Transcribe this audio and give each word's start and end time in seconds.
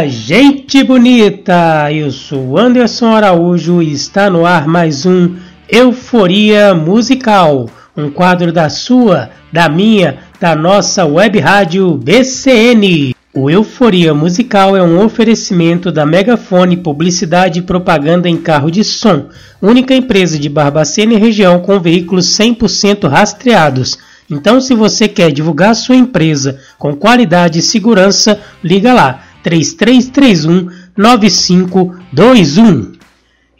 gente 0.08 0.84
bonita! 0.84 1.90
Eu 1.90 2.10
sou 2.10 2.58
Anderson 2.58 3.14
Araújo 3.14 3.80
e 3.80 3.92
está 3.92 4.28
no 4.28 4.44
ar 4.44 4.68
mais 4.68 5.06
um 5.06 5.36
Euforia 5.66 6.74
Musical, 6.74 7.70
um 7.96 8.10
quadro 8.10 8.52
da 8.52 8.68
sua, 8.68 9.30
da 9.50 9.68
minha, 9.68 10.18
da 10.38 10.54
nossa 10.54 11.06
web 11.06 11.40
rádio 11.40 11.94
BCN. 11.96 13.13
O 13.36 13.50
Euforia 13.50 14.14
Musical 14.14 14.76
é 14.76 14.82
um 14.82 15.04
oferecimento 15.04 15.90
da 15.90 16.06
Megafone 16.06 16.76
Publicidade 16.76 17.58
e 17.58 17.62
Propaganda 17.62 18.28
em 18.28 18.36
Carro 18.36 18.70
de 18.70 18.84
Som, 18.84 19.26
única 19.60 19.92
empresa 19.92 20.38
de 20.38 20.48
Barbacena 20.48 21.14
e 21.14 21.18
região 21.18 21.58
com 21.58 21.80
veículos 21.80 22.26
100% 22.38 23.08
rastreados. 23.08 23.98
Então, 24.30 24.60
se 24.60 24.72
você 24.72 25.08
quer 25.08 25.32
divulgar 25.32 25.74
sua 25.74 25.96
empresa 25.96 26.60
com 26.78 26.94
qualidade 26.94 27.58
e 27.58 27.62
segurança, 27.62 28.40
liga 28.62 28.94
lá 28.94 29.24
3331 29.42 30.68
9521. 30.96 32.92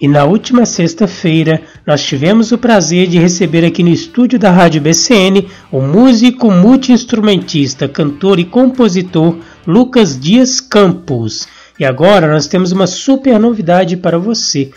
E 0.05 0.09
na 0.09 0.27
última 0.27 0.67
sexta-feira, 0.67 1.63
nós 1.87 2.03
tivemos 2.05 2.53
o 2.53 2.59
prazer 2.59 3.07
de 3.07 3.19
receber 3.19 3.65
aqui 3.65 3.83
no 3.83 3.89
estúdio 3.89 4.39
da 4.39 4.51
Rádio 4.51 4.83
BCN 4.83 5.49
o 5.73 5.81
músico 5.81 6.51
multiinstrumentista, 6.51 7.89
cantor 7.89 8.39
e 8.39 8.45
compositor 8.45 9.39
Lucas 9.67 10.21
Dias 10.21 10.61
Campos. 10.61 11.49
E 11.81 11.87
agora 11.87 12.31
nós 12.31 12.47
temos 12.47 12.71
uma 12.71 12.87
super 12.87 13.41
novidade 13.41 13.97
para 13.97 14.19
você. 14.19 14.71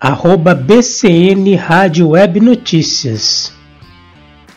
arroba 0.00 0.54
BCN 0.54 1.54
Rádio 1.54 2.08
Web 2.10 2.40
Notícias. 2.40 3.52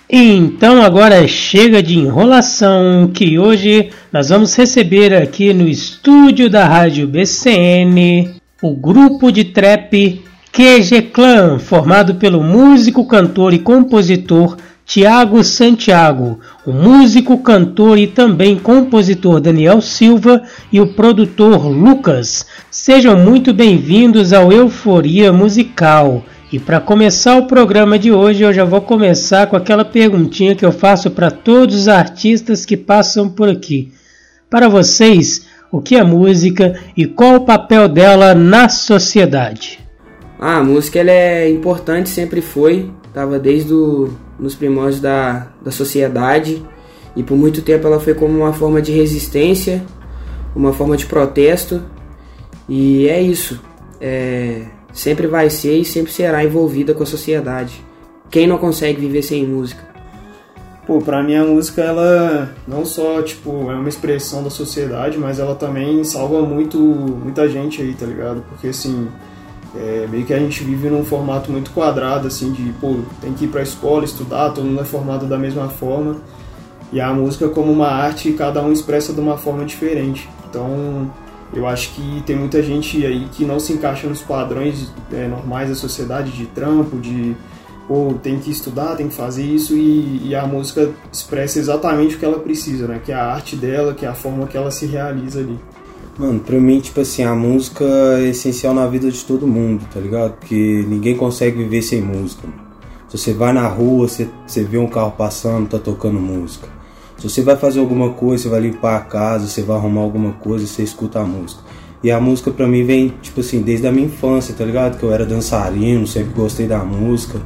Então 0.09 0.81
agora 0.81 1.27
chega 1.27 1.81
de 1.81 1.97
enrolação, 1.97 3.09
que 3.13 3.37
hoje 3.39 3.89
nós 4.11 4.29
vamos 4.29 4.55
receber 4.55 5.13
aqui 5.13 5.53
no 5.53 5.67
estúdio 5.67 6.49
da 6.49 6.65
Rádio 6.65 7.07
BCN 7.07 8.41
o 8.61 8.75
grupo 8.75 9.31
de 9.31 9.45
trap 9.45 10.21
QG 10.51 11.03
Clan, 11.13 11.59
formado 11.59 12.15
pelo 12.15 12.43
músico, 12.43 13.05
cantor 13.05 13.53
e 13.53 13.59
compositor 13.59 14.57
Tiago 14.93 15.41
Santiago, 15.41 16.41
o 16.65 16.73
músico, 16.73 17.37
cantor 17.37 17.97
e 17.97 18.07
também 18.07 18.59
compositor 18.59 19.39
Daniel 19.39 19.79
Silva 19.79 20.41
e 20.69 20.81
o 20.81 20.87
produtor 20.95 21.65
Lucas. 21.65 22.45
Sejam 22.69 23.15
muito 23.15 23.53
bem-vindos 23.53 24.33
ao 24.33 24.51
Euforia 24.51 25.31
Musical. 25.31 26.25
E 26.51 26.59
para 26.59 26.81
começar 26.81 27.37
o 27.37 27.47
programa 27.47 27.97
de 27.97 28.11
hoje, 28.11 28.43
eu 28.43 28.51
já 28.51 28.65
vou 28.65 28.81
começar 28.81 29.47
com 29.47 29.55
aquela 29.55 29.85
perguntinha 29.85 30.55
que 30.55 30.65
eu 30.65 30.73
faço 30.73 31.09
para 31.09 31.31
todos 31.31 31.73
os 31.73 31.87
artistas 31.87 32.65
que 32.65 32.75
passam 32.75 33.29
por 33.29 33.47
aqui. 33.47 33.93
Para 34.49 34.67
vocês, 34.67 35.45
o 35.71 35.79
que 35.79 35.95
é 35.95 36.03
música 36.03 36.77
e 36.97 37.05
qual 37.05 37.35
o 37.35 37.45
papel 37.45 37.87
dela 37.87 38.35
na 38.35 38.67
sociedade? 38.67 39.79
Ah, 40.37 40.57
a 40.57 40.63
música 40.63 40.99
ela 40.99 41.11
é 41.11 41.49
importante, 41.49 42.09
sempre 42.09 42.41
foi. 42.41 42.91
Tava 43.13 43.39
desde 43.39 43.73
o, 43.73 44.09
nos 44.41 44.55
primórdios 44.55 44.99
da, 44.99 45.47
da 45.61 45.71
sociedade 45.71 46.65
e 47.15 47.21
por 47.21 47.37
muito 47.37 47.61
tempo 47.61 47.85
ela 47.85 47.99
foi 47.99 48.15
como 48.15 48.37
uma 48.37 48.51
forma 48.51 48.81
de 48.81 48.91
resistência, 48.91 49.83
uma 50.55 50.73
forma 50.73 50.97
de 50.97 51.05
protesto. 51.05 51.83
E 52.67 53.07
é 53.07 53.21
isso. 53.21 53.61
É, 53.99 54.63
sempre 54.91 55.27
vai 55.27 55.49
ser 55.49 55.77
e 55.77 55.85
sempre 55.85 56.11
será 56.11 56.43
envolvida 56.43 56.93
com 56.93 57.03
a 57.03 57.05
sociedade. 57.05 57.83
Quem 58.29 58.47
não 58.47 58.57
consegue 58.57 58.99
viver 58.99 59.21
sem 59.21 59.45
música? 59.45 59.91
Pô, 60.87 60.99
pra 60.99 61.21
mim 61.21 61.35
a 61.35 61.43
música 61.43 61.81
ela 61.81 62.49
não 62.67 62.83
só 62.83 63.21
tipo 63.21 63.69
é 63.71 63.75
uma 63.75 63.87
expressão 63.87 64.43
da 64.43 64.49
sociedade, 64.49 65.17
mas 65.17 65.37
ela 65.37 65.53
também 65.53 66.03
salva 66.03 66.41
muito 66.41 66.79
muita 66.79 67.47
gente 67.47 67.81
aí, 67.81 67.93
tá 67.93 68.05
ligado? 68.05 68.43
Porque 68.49 68.69
assim, 68.69 69.07
é, 69.75 70.07
meio 70.09 70.25
que 70.25 70.33
a 70.33 70.39
gente 70.39 70.63
vive 70.63 70.89
num 70.89 71.05
formato 71.05 71.51
muito 71.51 71.71
quadrado 71.71 72.27
assim 72.27 72.51
de, 72.51 72.71
pô, 72.73 72.97
tem 73.21 73.33
que 73.33 73.45
ir 73.45 73.47
pra 73.47 73.61
escola, 73.61 74.03
estudar, 74.03 74.51
todo 74.51 74.65
mundo 74.65 74.81
é 74.81 74.85
formado 74.85 75.25
da 75.25 75.37
mesma 75.37 75.69
forma. 75.69 76.17
E 76.91 76.99
a 76.99 77.13
música 77.13 77.47
como 77.47 77.71
uma 77.71 77.87
arte, 77.87 78.33
cada 78.33 78.61
um 78.61 78.71
expressa 78.71 79.13
de 79.13 79.21
uma 79.21 79.37
forma 79.37 79.63
diferente. 79.63 80.27
Então, 80.49 81.09
eu 81.53 81.65
acho 81.65 81.93
que 81.93 82.21
tem 82.25 82.35
muita 82.35 82.61
gente 82.61 83.05
aí 83.05 83.27
que 83.31 83.45
não 83.45 83.59
se 83.59 83.71
encaixa 83.71 84.07
nos 84.07 84.21
padrões 84.21 84.91
é, 85.11 85.27
normais 85.27 85.69
da 85.69 85.75
sociedade, 85.75 86.31
de 86.31 86.45
trampo, 86.47 86.97
de 86.97 87.35
ou 87.89 88.13
tem 88.13 88.39
que 88.39 88.49
estudar, 88.49 88.95
tem 88.95 89.09
que 89.09 89.13
fazer 89.13 89.43
isso 89.43 89.75
e, 89.75 90.29
e, 90.29 90.35
a 90.35 90.45
música 90.45 90.91
expressa 91.11 91.59
exatamente 91.59 92.15
o 92.15 92.19
que 92.19 92.23
ela 92.23 92.39
precisa, 92.39 92.87
né? 92.87 93.01
Que 93.03 93.11
é 93.11 93.15
a 93.15 93.25
arte 93.25 93.57
dela, 93.57 93.93
que 93.93 94.05
é 94.05 94.09
a 94.09 94.13
forma 94.13 94.47
que 94.47 94.55
ela 94.55 94.71
se 94.71 94.85
realiza 94.85 95.39
ali. 95.39 95.59
Mano, 96.17 96.39
pra 96.39 96.59
mim, 96.59 96.79
tipo 96.79 96.99
assim, 96.99 97.23
a 97.23 97.33
música 97.33 97.85
é 98.19 98.29
essencial 98.29 98.73
na 98.73 98.85
vida 98.85 99.09
de 99.09 99.23
todo 99.23 99.47
mundo, 99.47 99.87
tá 99.91 99.99
ligado? 99.99 100.33
Porque 100.33 100.85
ninguém 100.87 101.15
consegue 101.15 101.57
viver 101.57 101.81
sem 101.81 102.01
música. 102.01 102.47
Se 103.07 103.17
você 103.17 103.33
vai 103.33 103.53
na 103.53 103.67
rua, 103.67 104.07
você, 104.07 104.29
você 104.45 104.63
vê 104.63 104.77
um 104.77 104.87
carro 104.87 105.11
passando, 105.11 105.69
tá 105.69 105.79
tocando 105.79 106.19
música. 106.19 106.67
Se 107.17 107.29
você 107.29 107.41
vai 107.41 107.55
fazer 107.55 107.79
alguma 107.79 108.11
coisa, 108.13 108.43
você 108.43 108.49
vai 108.49 108.59
limpar 108.61 108.97
a 108.97 109.01
casa, 109.01 109.47
você 109.47 109.61
vai 109.61 109.77
arrumar 109.77 110.01
alguma 110.01 110.33
coisa, 110.33 110.65
você 110.65 110.83
escuta 110.83 111.19
a 111.19 111.23
música. 111.23 111.61
E 112.03 112.09
a 112.09 112.19
música 112.19 112.51
pra 112.51 112.67
mim 112.67 112.83
vem, 112.83 113.13
tipo 113.21 113.41
assim, 113.41 113.61
desde 113.61 113.87
a 113.87 113.91
minha 113.91 114.07
infância, 114.07 114.53
tá 114.53 114.65
ligado? 114.65 114.97
Que 114.97 115.03
eu 115.03 115.13
era 115.13 115.25
dançarino, 115.25 116.05
sempre 116.07 116.33
gostei 116.33 116.67
da 116.67 116.79
música. 116.79 117.39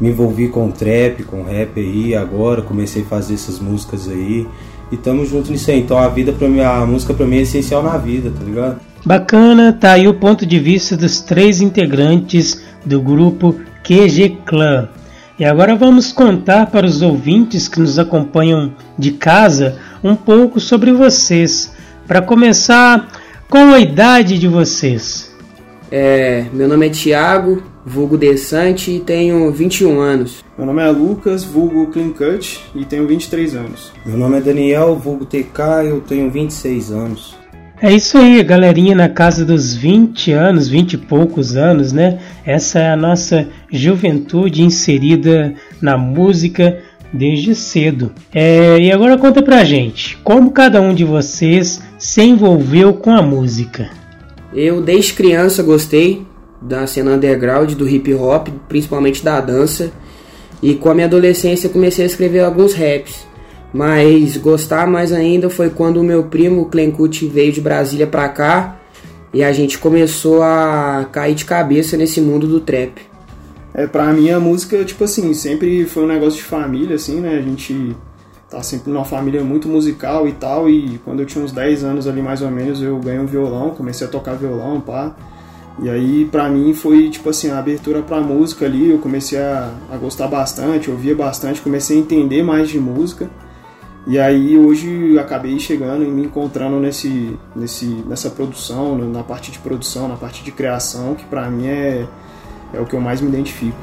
Me 0.00 0.10
envolvi 0.10 0.48
com 0.48 0.70
trap, 0.70 1.24
com 1.24 1.42
rap 1.42 1.80
aí, 1.80 2.14
agora 2.14 2.62
comecei 2.62 3.02
a 3.02 3.06
fazer 3.06 3.34
essas 3.34 3.58
músicas 3.58 4.08
aí. 4.08 4.46
E 4.90 4.96
tamo 4.96 5.24
junto 5.26 5.50
nisso 5.50 5.70
aí. 5.70 5.80
Então 5.80 5.98
a 5.98 6.08
vida 6.08 6.32
pra 6.32 6.48
mim, 6.48 6.60
a 6.60 6.86
música 6.86 7.12
pra 7.12 7.26
mim 7.26 7.36
é 7.36 7.42
essencial 7.42 7.82
na 7.82 7.96
vida, 7.96 8.30
tá 8.30 8.44
ligado? 8.44 8.80
Bacana, 9.04 9.72
tá 9.72 9.92
aí 9.92 10.08
o 10.08 10.14
ponto 10.14 10.44
de 10.44 10.58
vista 10.58 10.96
dos 10.96 11.20
três 11.20 11.60
integrantes 11.60 12.62
do 12.84 13.00
grupo 13.00 13.54
QG 13.84 14.38
Clan. 14.44 14.88
E 15.38 15.44
agora 15.44 15.76
vamos 15.76 16.12
contar 16.12 16.66
para 16.66 16.86
os 16.86 17.02
ouvintes 17.02 17.68
que 17.68 17.78
nos 17.78 17.98
acompanham 17.98 18.74
de 18.98 19.12
casa 19.12 19.78
um 20.02 20.16
pouco 20.16 20.58
sobre 20.58 20.92
vocês. 20.92 21.72
Para 22.06 22.22
começar, 22.22 23.08
qual 23.48 23.68
a 23.68 23.78
idade 23.78 24.38
de 24.38 24.48
vocês? 24.48 25.34
É, 25.90 26.46
meu 26.52 26.66
nome 26.66 26.86
é 26.86 26.90
Thiago, 26.90 27.62
vulgo 27.86 28.18
Desante 28.18 28.90
e 28.90 28.98
tenho 28.98 29.52
21 29.52 30.00
anos. 30.00 30.44
Meu 30.58 30.66
nome 30.66 30.82
é 30.82 30.90
Lucas, 30.90 31.44
vulgo 31.44 31.86
Clean 31.86 32.10
Cut 32.10 32.60
e 32.74 32.84
tenho 32.84 33.06
23 33.06 33.54
anos. 33.54 33.92
Meu 34.04 34.18
nome 34.18 34.38
é 34.38 34.40
Daniel, 34.40 34.96
vulgo 34.96 35.24
TK 35.24 35.84
e 35.84 35.88
eu 35.90 36.00
tenho 36.00 36.28
26 36.28 36.90
anos. 36.90 37.36
É 37.80 37.92
isso 37.92 38.16
aí, 38.18 38.42
galerinha 38.42 38.94
na 38.94 39.08
casa 39.08 39.44
dos 39.44 39.74
20 39.74 40.32
anos, 40.32 40.66
20 40.66 40.94
e 40.94 40.98
poucos 40.98 41.56
anos, 41.56 41.92
né? 41.92 42.18
Essa 42.44 42.80
é 42.80 42.90
a 42.90 42.96
nossa 42.96 43.48
juventude 43.70 44.62
inserida 44.62 45.54
na 45.80 45.96
música 45.96 46.82
desde 47.12 47.54
cedo. 47.54 48.12
É, 48.34 48.78
e 48.80 48.90
agora 48.90 49.18
conta 49.18 49.42
pra 49.42 49.62
gente, 49.62 50.16
como 50.24 50.50
cada 50.50 50.80
um 50.80 50.94
de 50.94 51.04
vocês 51.04 51.82
se 51.98 52.22
envolveu 52.22 52.94
com 52.94 53.10
a 53.10 53.20
música? 53.20 53.90
Eu 54.54 54.80
desde 54.80 55.12
criança 55.12 55.62
gostei 55.62 56.26
da 56.60 56.86
cena 56.86 57.12
underground, 57.12 57.72
do 57.72 57.88
hip 57.88 58.12
hop, 58.14 58.48
principalmente 58.68 59.24
da 59.24 59.40
dança. 59.40 59.90
E 60.62 60.74
com 60.74 60.88
a 60.88 60.94
minha 60.94 61.06
adolescência 61.06 61.68
comecei 61.68 62.04
a 62.04 62.06
escrever 62.06 62.40
alguns 62.40 62.72
raps. 62.72 63.26
Mas 63.72 64.36
gostar 64.36 64.86
mais 64.86 65.12
ainda 65.12 65.50
foi 65.50 65.70
quando 65.70 65.98
o 65.98 66.04
meu 66.04 66.24
primo 66.24 66.66
Clenkut 66.66 67.26
veio 67.26 67.52
de 67.52 67.60
Brasília 67.60 68.06
pra 68.06 68.28
cá 68.28 68.78
e 69.34 69.44
a 69.44 69.52
gente 69.52 69.78
começou 69.78 70.42
a 70.42 71.06
cair 71.12 71.34
de 71.34 71.44
cabeça 71.44 71.96
nesse 71.96 72.20
mundo 72.20 72.46
do 72.46 72.60
trap. 72.60 73.02
É, 73.74 73.86
pra 73.86 74.10
mim 74.12 74.30
a 74.30 74.40
música, 74.40 74.82
tipo 74.84 75.04
assim, 75.04 75.34
sempre 75.34 75.84
foi 75.84 76.04
um 76.04 76.06
negócio 76.06 76.38
de 76.38 76.44
família, 76.44 76.96
assim, 76.96 77.20
né? 77.20 77.36
A 77.36 77.42
gente 77.42 77.94
tá 78.48 78.62
sempre 78.62 78.90
numa 78.90 79.04
família 79.04 79.44
muito 79.44 79.68
musical 79.68 80.26
e 80.26 80.32
tal, 80.32 80.70
e 80.70 80.98
quando 81.04 81.20
eu 81.20 81.26
tinha 81.26 81.44
uns 81.44 81.52
10 81.52 81.84
anos 81.84 82.06
ali 82.06 82.22
mais 82.22 82.40
ou 82.40 82.50
menos, 82.50 82.80
eu 82.80 82.96
ganhei 82.98 83.20
um 83.20 83.26
violão, 83.26 83.70
comecei 83.70 84.06
a 84.06 84.10
tocar 84.10 84.34
violão, 84.34 84.80
pá. 84.80 85.14
E 85.78 85.90
aí, 85.90 86.24
pra 86.24 86.48
mim, 86.48 86.72
foi, 86.72 87.10
tipo 87.10 87.28
assim, 87.28 87.50
a 87.50 87.58
abertura 87.58 88.00
pra 88.02 88.20
música 88.20 88.64
ali, 88.64 88.90
eu 88.90 88.98
comecei 88.98 89.38
a, 89.38 89.74
a 89.92 89.96
gostar 89.96 90.26
bastante, 90.26 90.90
ouvia 90.90 91.14
bastante, 91.14 91.60
comecei 91.60 91.98
a 91.98 92.00
entender 92.00 92.42
mais 92.42 92.70
de 92.70 92.80
música. 92.80 93.28
E 94.06 94.18
aí, 94.18 94.56
hoje, 94.56 95.18
acabei 95.18 95.58
chegando 95.58 96.02
e 96.04 96.06
me 96.06 96.24
encontrando 96.24 96.80
nesse, 96.80 97.36
nesse, 97.54 97.84
nessa 98.06 98.30
produção, 98.30 98.96
na 98.96 99.22
parte 99.22 99.50
de 99.50 99.58
produção, 99.58 100.08
na 100.08 100.16
parte 100.16 100.42
de 100.42 100.50
criação, 100.50 101.14
que 101.14 101.24
pra 101.24 101.50
mim 101.50 101.66
é, 101.66 102.06
é 102.72 102.80
o 102.80 102.86
que 102.86 102.94
eu 102.94 103.00
mais 103.00 103.20
me 103.20 103.28
identifico. 103.28 103.76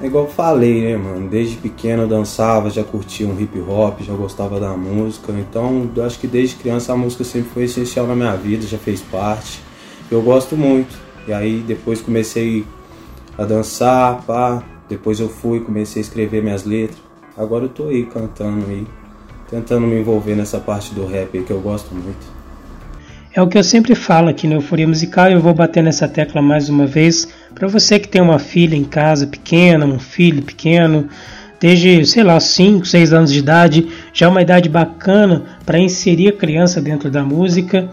É 0.00 0.06
igual 0.06 0.24
eu 0.24 0.30
falei, 0.30 0.82
né, 0.82 0.96
mano? 0.96 1.28
Desde 1.28 1.56
pequeno 1.56 2.02
eu 2.02 2.08
dançava, 2.08 2.70
já 2.70 2.84
curtia 2.84 3.26
um 3.26 3.40
hip 3.40 3.58
hop, 3.60 4.00
já 4.00 4.14
gostava 4.14 4.60
da 4.60 4.76
música. 4.76 5.32
Então, 5.32 5.90
acho 6.04 6.18
que 6.18 6.26
desde 6.26 6.56
criança 6.56 6.92
a 6.92 6.96
música 6.96 7.24
sempre 7.24 7.50
foi 7.50 7.64
essencial 7.64 8.06
na 8.06 8.14
minha 8.14 8.36
vida, 8.36 8.66
já 8.66 8.78
fez 8.78 9.00
parte. 9.00 9.63
Eu 10.10 10.22
gosto 10.22 10.56
muito. 10.56 10.94
E 11.26 11.32
aí 11.32 11.64
depois 11.66 12.00
comecei 12.00 12.64
a 13.38 13.44
dançar, 13.44 14.22
pá. 14.22 14.62
Depois 14.88 15.18
eu 15.20 15.28
fui, 15.28 15.60
comecei 15.60 16.00
a 16.00 16.04
escrever 16.04 16.42
minhas 16.42 16.64
letras. 16.64 16.98
Agora 17.36 17.64
eu 17.64 17.68
tô 17.68 17.88
aí 17.88 18.04
cantando 18.06 18.66
aí, 18.66 18.86
tentando 19.50 19.86
me 19.86 19.98
envolver 19.98 20.36
nessa 20.36 20.60
parte 20.60 20.94
do 20.94 21.06
rap 21.06 21.36
aí 21.36 21.42
que 21.42 21.50
eu 21.50 21.60
gosto 21.60 21.94
muito. 21.94 22.34
É 23.32 23.42
o 23.42 23.48
que 23.48 23.58
eu 23.58 23.64
sempre 23.64 23.96
falo 23.96 24.28
aqui 24.28 24.46
no 24.46 24.54
Euforia 24.54 24.86
Musical 24.86 25.28
e 25.28 25.32
eu 25.32 25.40
vou 25.40 25.52
bater 25.52 25.82
nessa 25.82 26.06
tecla 26.06 26.40
mais 26.40 26.68
uma 26.68 26.86
vez. 26.86 27.26
Para 27.52 27.66
você 27.66 27.98
que 27.98 28.06
tem 28.06 28.22
uma 28.22 28.38
filha 28.38 28.76
em 28.76 28.84
casa 28.84 29.26
pequena, 29.26 29.84
um 29.84 29.98
filho 29.98 30.40
pequeno, 30.40 31.08
desde, 31.58 32.06
sei 32.06 32.22
lá, 32.22 32.38
5, 32.38 32.86
6 32.86 33.12
anos 33.12 33.32
de 33.32 33.40
idade, 33.40 33.88
já 34.12 34.26
é 34.26 34.28
uma 34.28 34.42
idade 34.42 34.68
bacana 34.68 35.42
para 35.66 35.80
inserir 35.80 36.28
a 36.28 36.32
criança 36.32 36.80
dentro 36.80 37.10
da 37.10 37.24
música. 37.24 37.90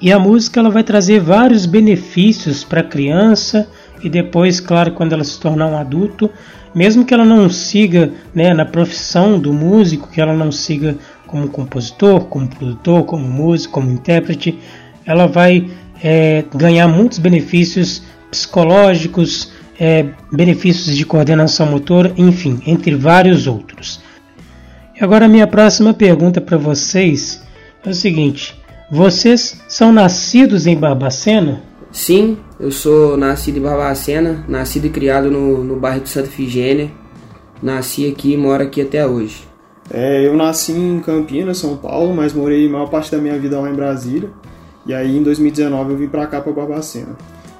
E 0.00 0.12
a 0.12 0.18
música 0.18 0.60
ela 0.60 0.70
vai 0.70 0.84
trazer 0.84 1.20
vários 1.20 1.66
benefícios 1.66 2.62
para 2.62 2.80
a 2.80 2.84
criança 2.84 3.68
e 4.02 4.08
depois, 4.08 4.60
claro, 4.60 4.92
quando 4.92 5.12
ela 5.12 5.24
se 5.24 5.40
tornar 5.40 5.66
um 5.66 5.76
adulto, 5.76 6.30
mesmo 6.74 7.04
que 7.04 7.12
ela 7.12 7.24
não 7.24 7.50
siga 7.50 8.12
né, 8.32 8.54
na 8.54 8.64
profissão 8.64 9.38
do 9.38 9.52
músico, 9.52 10.08
que 10.08 10.20
ela 10.20 10.32
não 10.32 10.52
siga 10.52 10.96
como 11.26 11.48
compositor, 11.48 12.26
como 12.26 12.48
produtor, 12.48 13.04
como 13.04 13.26
músico, 13.26 13.74
como 13.74 13.90
intérprete, 13.90 14.58
ela 15.04 15.26
vai 15.26 15.68
é, 16.02 16.44
ganhar 16.54 16.86
muitos 16.86 17.18
benefícios 17.18 18.02
psicológicos, 18.30 19.52
é, 19.80 20.06
benefícios 20.32 20.96
de 20.96 21.04
coordenação 21.04 21.66
motora, 21.66 22.12
enfim, 22.16 22.60
entre 22.66 22.94
vários 22.94 23.46
outros. 23.46 24.00
E 24.98 25.02
agora 25.02 25.28
minha 25.28 25.46
próxima 25.46 25.92
pergunta 25.92 26.40
para 26.40 26.56
vocês 26.56 27.42
é 27.84 27.90
o 27.90 27.94
seguinte: 27.94 28.56
vocês 28.90 29.60
são 29.68 29.92
nascidos 29.92 30.66
em 30.66 30.76
Barbacena? 30.76 31.62
Sim, 31.92 32.38
eu 32.58 32.70
sou 32.70 33.16
nascido 33.16 33.58
em 33.58 33.62
Barbacena, 33.62 34.44
nascido 34.48 34.86
e 34.86 34.90
criado 34.90 35.30
no, 35.30 35.62
no 35.62 35.76
bairro 35.76 36.00
de 36.00 36.08
Santa 36.08 36.28
Figênia. 36.28 36.90
Nasci 37.62 38.08
aqui 38.08 38.32
e 38.32 38.36
moro 38.36 38.62
aqui 38.62 38.80
até 38.80 39.06
hoje. 39.06 39.42
É, 39.90 40.26
eu 40.26 40.36
nasci 40.36 40.72
em 40.72 41.00
Campinas, 41.00 41.58
São 41.58 41.76
Paulo, 41.76 42.14
mas 42.14 42.32
morei 42.32 42.66
a 42.66 42.70
maior 42.70 42.88
parte 42.88 43.10
da 43.10 43.18
minha 43.18 43.38
vida 43.38 43.58
lá 43.58 43.70
em 43.70 43.74
Brasília. 43.74 44.30
E 44.86 44.94
aí 44.94 45.16
em 45.16 45.22
2019 45.22 45.92
eu 45.92 45.98
vim 45.98 46.08
pra 46.08 46.26
cá, 46.26 46.40
pra 46.40 46.52
Barbacena. 46.52 47.16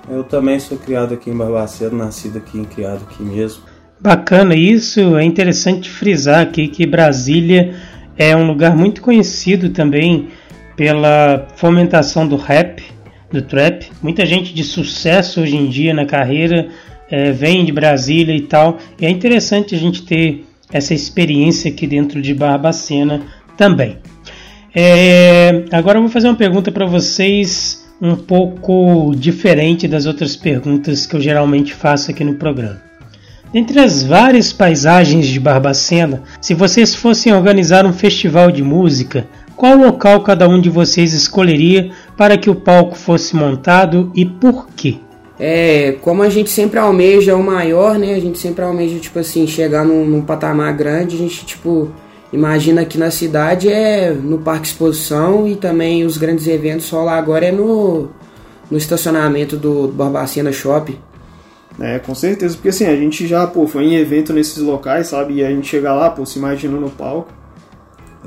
Eu 0.08 0.24
também 0.24 0.58
sou 0.58 0.78
criado 0.78 1.12
aqui 1.12 1.30
em 1.30 1.36
Barbacena, 1.36 2.04
nascido 2.04 2.38
aqui 2.38 2.60
e 2.60 2.64
criado 2.64 3.02
aqui 3.10 3.22
mesmo. 3.22 3.62
Bacana 4.00 4.54
isso, 4.54 5.16
é 5.16 5.24
interessante 5.24 5.90
frisar 5.90 6.40
aqui 6.40 6.68
que 6.68 6.86
Brasília 6.86 7.74
é 8.16 8.34
um 8.36 8.46
lugar 8.46 8.76
muito 8.76 9.02
conhecido 9.02 9.70
também 9.70 10.28
pela 10.78 11.48
fomentação 11.56 12.24
do 12.24 12.36
rap, 12.36 12.80
do 13.32 13.42
trap. 13.42 13.90
Muita 14.00 14.24
gente 14.24 14.54
de 14.54 14.62
sucesso 14.62 15.40
hoje 15.40 15.56
em 15.56 15.66
dia 15.66 15.92
na 15.92 16.06
carreira 16.06 16.68
é, 17.10 17.32
vem 17.32 17.64
de 17.64 17.72
Brasília 17.72 18.34
e 18.34 18.42
tal. 18.42 18.78
E 18.96 19.04
é 19.04 19.10
interessante 19.10 19.74
a 19.74 19.78
gente 19.78 20.02
ter 20.02 20.46
essa 20.72 20.94
experiência 20.94 21.68
aqui 21.68 21.84
dentro 21.84 22.22
de 22.22 22.32
Barbacena 22.32 23.22
também. 23.56 23.98
É, 24.72 25.64
agora 25.72 25.98
eu 25.98 26.02
vou 26.02 26.12
fazer 26.12 26.28
uma 26.28 26.36
pergunta 26.36 26.70
para 26.70 26.86
vocês 26.86 27.84
um 28.00 28.14
pouco 28.14 29.12
diferente 29.16 29.88
das 29.88 30.06
outras 30.06 30.36
perguntas 30.36 31.06
que 31.06 31.16
eu 31.16 31.20
geralmente 31.20 31.74
faço 31.74 32.12
aqui 32.12 32.22
no 32.22 32.34
programa. 32.34 32.80
Entre 33.52 33.80
as 33.80 34.04
várias 34.04 34.52
paisagens 34.52 35.26
de 35.26 35.40
Barbacena, 35.40 36.22
se 36.40 36.54
vocês 36.54 36.94
fossem 36.94 37.32
organizar 37.32 37.84
um 37.84 37.92
festival 37.92 38.52
de 38.52 38.62
música, 38.62 39.26
qual 39.58 39.76
local 39.76 40.22
cada 40.22 40.48
um 40.48 40.60
de 40.60 40.70
vocês 40.70 41.12
escolheria 41.12 41.90
para 42.16 42.38
que 42.38 42.48
o 42.48 42.54
palco 42.54 42.96
fosse 42.96 43.34
montado 43.34 44.12
e 44.14 44.24
por 44.24 44.68
quê? 44.68 44.98
É, 45.36 45.96
como 46.00 46.22
a 46.22 46.28
gente 46.28 46.48
sempre 46.48 46.78
almeja 46.78 47.34
o 47.34 47.42
maior, 47.42 47.98
né? 47.98 48.14
A 48.14 48.20
gente 48.20 48.38
sempre 48.38 48.64
almeja, 48.64 49.00
tipo 49.00 49.18
assim, 49.18 49.48
chegar 49.48 49.84
num, 49.84 50.06
num 50.06 50.22
patamar 50.22 50.72
grande, 50.74 51.16
a 51.16 51.18
gente, 51.18 51.44
tipo, 51.44 51.90
imagina 52.32 52.82
aqui 52.82 52.96
na 52.96 53.10
cidade 53.10 53.68
é 53.68 54.12
no 54.12 54.38
Parque 54.38 54.68
Exposição 54.68 55.48
e 55.48 55.56
também 55.56 56.04
os 56.04 56.16
grandes 56.16 56.46
eventos 56.46 56.86
só 56.86 57.02
lá 57.02 57.18
agora 57.18 57.46
é 57.46 57.52
no, 57.52 58.10
no 58.70 58.78
estacionamento 58.78 59.56
do, 59.56 59.88
do 59.88 59.92
Barbacena 59.92 60.52
Shopping. 60.52 60.98
É, 61.80 61.98
com 61.98 62.14
certeza, 62.14 62.54
porque 62.54 62.68
assim, 62.68 62.86
a 62.86 62.94
gente 62.94 63.26
já, 63.26 63.44
pô, 63.44 63.66
foi 63.66 63.86
em 63.86 63.96
evento 63.96 64.32
nesses 64.32 64.58
locais, 64.58 65.08
sabe? 65.08 65.34
E 65.34 65.44
a 65.44 65.50
gente 65.50 65.66
chega 65.66 65.92
lá, 65.92 66.10
pô, 66.10 66.24
se 66.24 66.38
imagina 66.38 66.78
no 66.78 66.90
palco. 66.90 67.32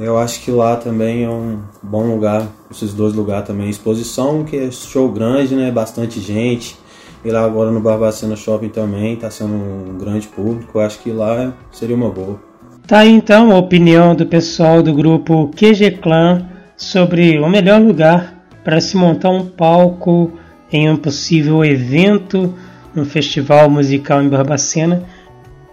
Eu 0.02 0.18
acho 0.18 0.42
que 0.42 0.50
lá 0.50 0.76
também 0.76 1.24
é 1.24 1.30
um 1.30 1.60
bom 1.84 2.12
lugar, 2.12 2.48
esses 2.72 2.92
dois 2.92 3.14
lugares 3.14 3.46
também. 3.46 3.70
Exposição, 3.70 4.44
que 4.44 4.58
é 4.58 4.72
show 4.72 5.08
grande, 5.12 5.54
né? 5.56 5.70
Bastante 5.72 6.20
gente. 6.20 6.76
E 7.24 7.30
lá 7.30 7.46
agora 7.46 7.70
no 7.70 7.80
Barbacena 7.80 8.36
Shopping 8.36 8.70
também 8.70 9.14
está 9.14 9.30
sendo 9.30 9.54
um 9.54 9.98
grande 10.00 10.28
público. 10.28 10.80
Eu 10.80 10.82
acho 10.82 11.00
que 11.00 11.12
lá 11.12 11.54
seria 11.72 11.96
uma 11.96 12.10
boa. 12.10 12.40
Tá 12.88 13.00
aí 13.00 13.12
então 13.12 13.52
a 13.52 13.60
opinião 13.60 14.16
do 14.16 14.26
pessoal 14.26 14.82
do 14.82 14.92
grupo 14.92 15.52
QG 15.56 16.00
Clan 16.02 16.48
sobre 16.76 17.38
o 17.38 17.48
melhor 17.48 17.80
lugar 17.80 18.44
para 18.64 18.82
se 18.82 18.98
montar 18.98 19.30
um 19.30 19.46
palco 19.46 20.32
em 20.72 20.90
um 20.90 20.98
possível 20.98 21.64
evento, 21.64 22.56
um 22.96 23.06
festival 23.06 23.70
musical 23.70 24.24
em 24.24 24.30
Barbacena. 24.30 25.04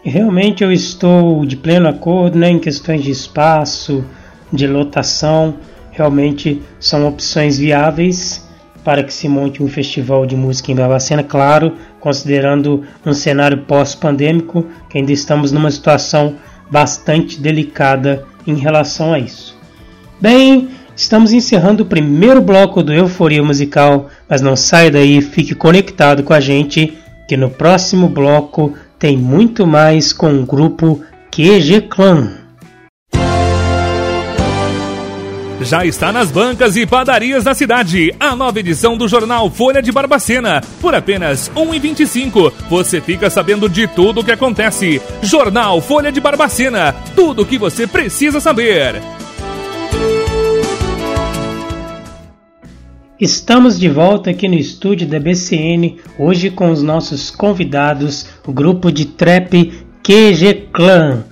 E 0.04 0.10
realmente 0.10 0.62
eu 0.62 0.70
estou 0.70 1.46
de 1.46 1.56
pleno 1.56 1.88
acordo 1.88 2.38
né, 2.38 2.50
em 2.50 2.58
questões 2.58 3.02
de 3.02 3.10
espaço, 3.10 4.04
de 4.52 4.66
lotação. 4.66 5.54
Realmente 5.90 6.62
são 6.78 7.06
opções 7.06 7.58
viáveis 7.58 8.46
para 8.84 9.02
que 9.02 9.12
se 9.12 9.28
monte 9.28 9.62
um 9.62 9.68
festival 9.68 10.24
de 10.24 10.34
música 10.34 10.72
em 10.72 10.74
Barbacena, 10.74 11.22
claro, 11.22 11.74
considerando 12.00 12.84
um 13.04 13.12
cenário 13.12 13.58
pós-pandêmico, 13.64 14.64
que 14.88 14.96
ainda 14.96 15.12
estamos 15.12 15.52
numa 15.52 15.70
situação 15.70 16.36
bastante 16.70 17.40
delicada 17.40 18.24
em 18.46 18.54
relação 18.54 19.12
a 19.12 19.18
isso. 19.18 19.56
Bem, 20.20 20.70
estamos 20.96 21.32
encerrando 21.32 21.82
o 21.82 21.86
primeiro 21.86 22.40
bloco 22.40 22.82
do 22.82 22.92
Euforia 22.92 23.42
Musical, 23.42 24.08
mas 24.28 24.40
não 24.40 24.56
saia 24.56 24.90
daí, 24.90 25.20
fique 25.20 25.54
conectado 25.54 26.22
com 26.22 26.32
a 26.32 26.40
gente, 26.40 26.96
que 27.28 27.36
no 27.36 27.50
próximo 27.50 28.08
bloco 28.08 28.72
tem 28.98 29.16
muito 29.16 29.66
mais 29.66 30.12
com 30.12 30.32
o 30.32 30.46
grupo 30.46 31.00
QG 31.30 31.82
Clan. 31.90 32.47
Já 35.60 35.84
está 35.84 36.12
nas 36.12 36.30
bancas 36.30 36.76
e 36.76 36.86
padarias 36.86 37.42
da 37.42 37.52
cidade 37.52 38.14
a 38.20 38.36
nova 38.36 38.60
edição 38.60 38.96
do 38.96 39.08
jornal 39.08 39.50
Folha 39.50 39.82
de 39.82 39.90
Barbacena. 39.90 40.60
Por 40.80 40.94
apenas 40.94 41.48
R$ 41.48 41.62
1,25 41.62 42.52
você 42.70 43.00
fica 43.00 43.28
sabendo 43.28 43.68
de 43.68 43.88
tudo 43.88 44.20
o 44.20 44.24
que 44.24 44.30
acontece. 44.30 45.02
Jornal 45.20 45.80
Folha 45.80 46.12
de 46.12 46.20
Barbacena. 46.20 46.94
Tudo 47.16 47.42
o 47.42 47.46
que 47.46 47.58
você 47.58 47.88
precisa 47.88 48.38
saber. 48.38 49.02
Estamos 53.20 53.80
de 53.80 53.88
volta 53.88 54.30
aqui 54.30 54.46
no 54.46 54.54
estúdio 54.54 55.08
da 55.08 55.18
BCN, 55.18 55.96
hoje 56.16 56.50
com 56.50 56.70
os 56.70 56.84
nossos 56.84 57.32
convidados, 57.32 58.28
o 58.46 58.52
grupo 58.52 58.92
de 58.92 59.06
trap 59.06 59.72
QG 60.04 60.68
Clan. 60.72 61.24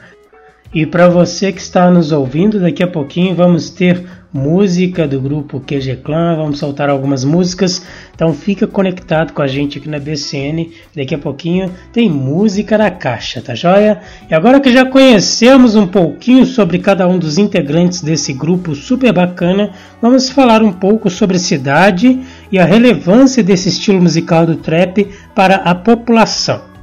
E 0.75 0.85
para 0.85 1.09
você 1.09 1.52
que 1.52 1.61
está 1.61 1.90
nos 1.90 2.11
ouvindo, 2.11 2.61
daqui 2.61 2.83
a 2.83 2.88
pouquinho 2.88 3.35
vamos 3.35 3.71
ter 3.71 4.04
música 4.33 5.06
do 5.06 5.21
grupo 5.21 5.61
QG 5.61 6.00
Clan, 6.04 6.37
vamos 6.37 6.59
soltar 6.59 6.90
algumas 6.90 7.25
músicas. 7.25 7.83
Então 8.14 8.33
fica 8.35 8.66
conectado 8.66 9.33
com 9.33 9.42
a 9.42 9.47
gente 9.47 9.78
aqui 9.78 9.88
na 9.88 9.99
BCN. 9.99 10.71
Daqui 10.95 11.14
a 11.14 11.18
pouquinho 11.18 11.71
tem 11.92 12.11
música 12.11 12.76
na 12.76 12.90
caixa, 12.90 13.40
tá 13.40 13.54
joia? 13.54 14.00
E 14.30 14.35
agora 14.35 14.61
que 14.61 14.73
já 14.73 14.85
conhecemos 14.85 15.75
um 15.75 15.87
pouquinho 15.87 16.45
sobre 16.45 16.78
cada 16.78 17.09
um 17.09 17.18
dos 17.18 17.38
integrantes 17.38 18.00
desse 18.00 18.33
grupo 18.33 18.75
super 18.75 19.12
bacana, 19.12 19.71
vamos 20.00 20.28
falar 20.28 20.62
um 20.62 20.73
pouco 20.73 21.09
sobre 21.09 21.37
a 21.37 21.40
cidade 21.40 22.21
e 22.50 22.59
a 22.59 22.64
relevância 22.64 23.42
desse 23.42 23.68
estilo 23.68 24.00
musical 24.00 24.45
do 24.45 24.56
trap 24.56 25.09
para 25.35 25.56
a 25.56 25.75
população. 25.75 26.76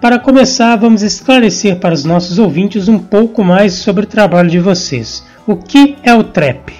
Para 0.00 0.18
começar, 0.18 0.76
vamos 0.76 1.02
esclarecer 1.02 1.80
para 1.80 1.94
os 1.94 2.04
nossos 2.04 2.38
ouvintes 2.38 2.86
um 2.86 2.98
pouco 2.98 3.42
mais 3.42 3.72
sobre 3.74 4.04
o 4.04 4.06
trabalho 4.06 4.50
de 4.50 4.58
vocês. 4.58 5.24
O 5.46 5.56
que 5.56 5.96
é 6.02 6.12
o 6.12 6.24
trap? 6.24 6.74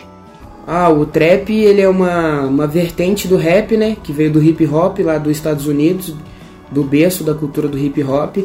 Ah, 0.67 0.91
o 0.91 1.07
trap 1.07 1.55
ele 1.55 1.81
é 1.81 1.89
uma, 1.89 2.41
uma 2.43 2.67
vertente 2.67 3.29
do 3.29 3.37
rap, 3.37 3.77
né? 3.77 3.97
Que 4.03 4.13
veio 4.13 4.33
do 4.33 4.43
hip 4.43 4.67
hop 4.67 4.99
lá 4.99 5.19
dos 5.19 5.33
Estados 5.33 5.69
Unidos, 5.69 6.13
do 6.73 6.83
berço 6.83 7.23
da 7.23 7.33
cultura 7.33 7.69
do 7.69 7.79
hip 7.79 8.03
hop. 8.03 8.39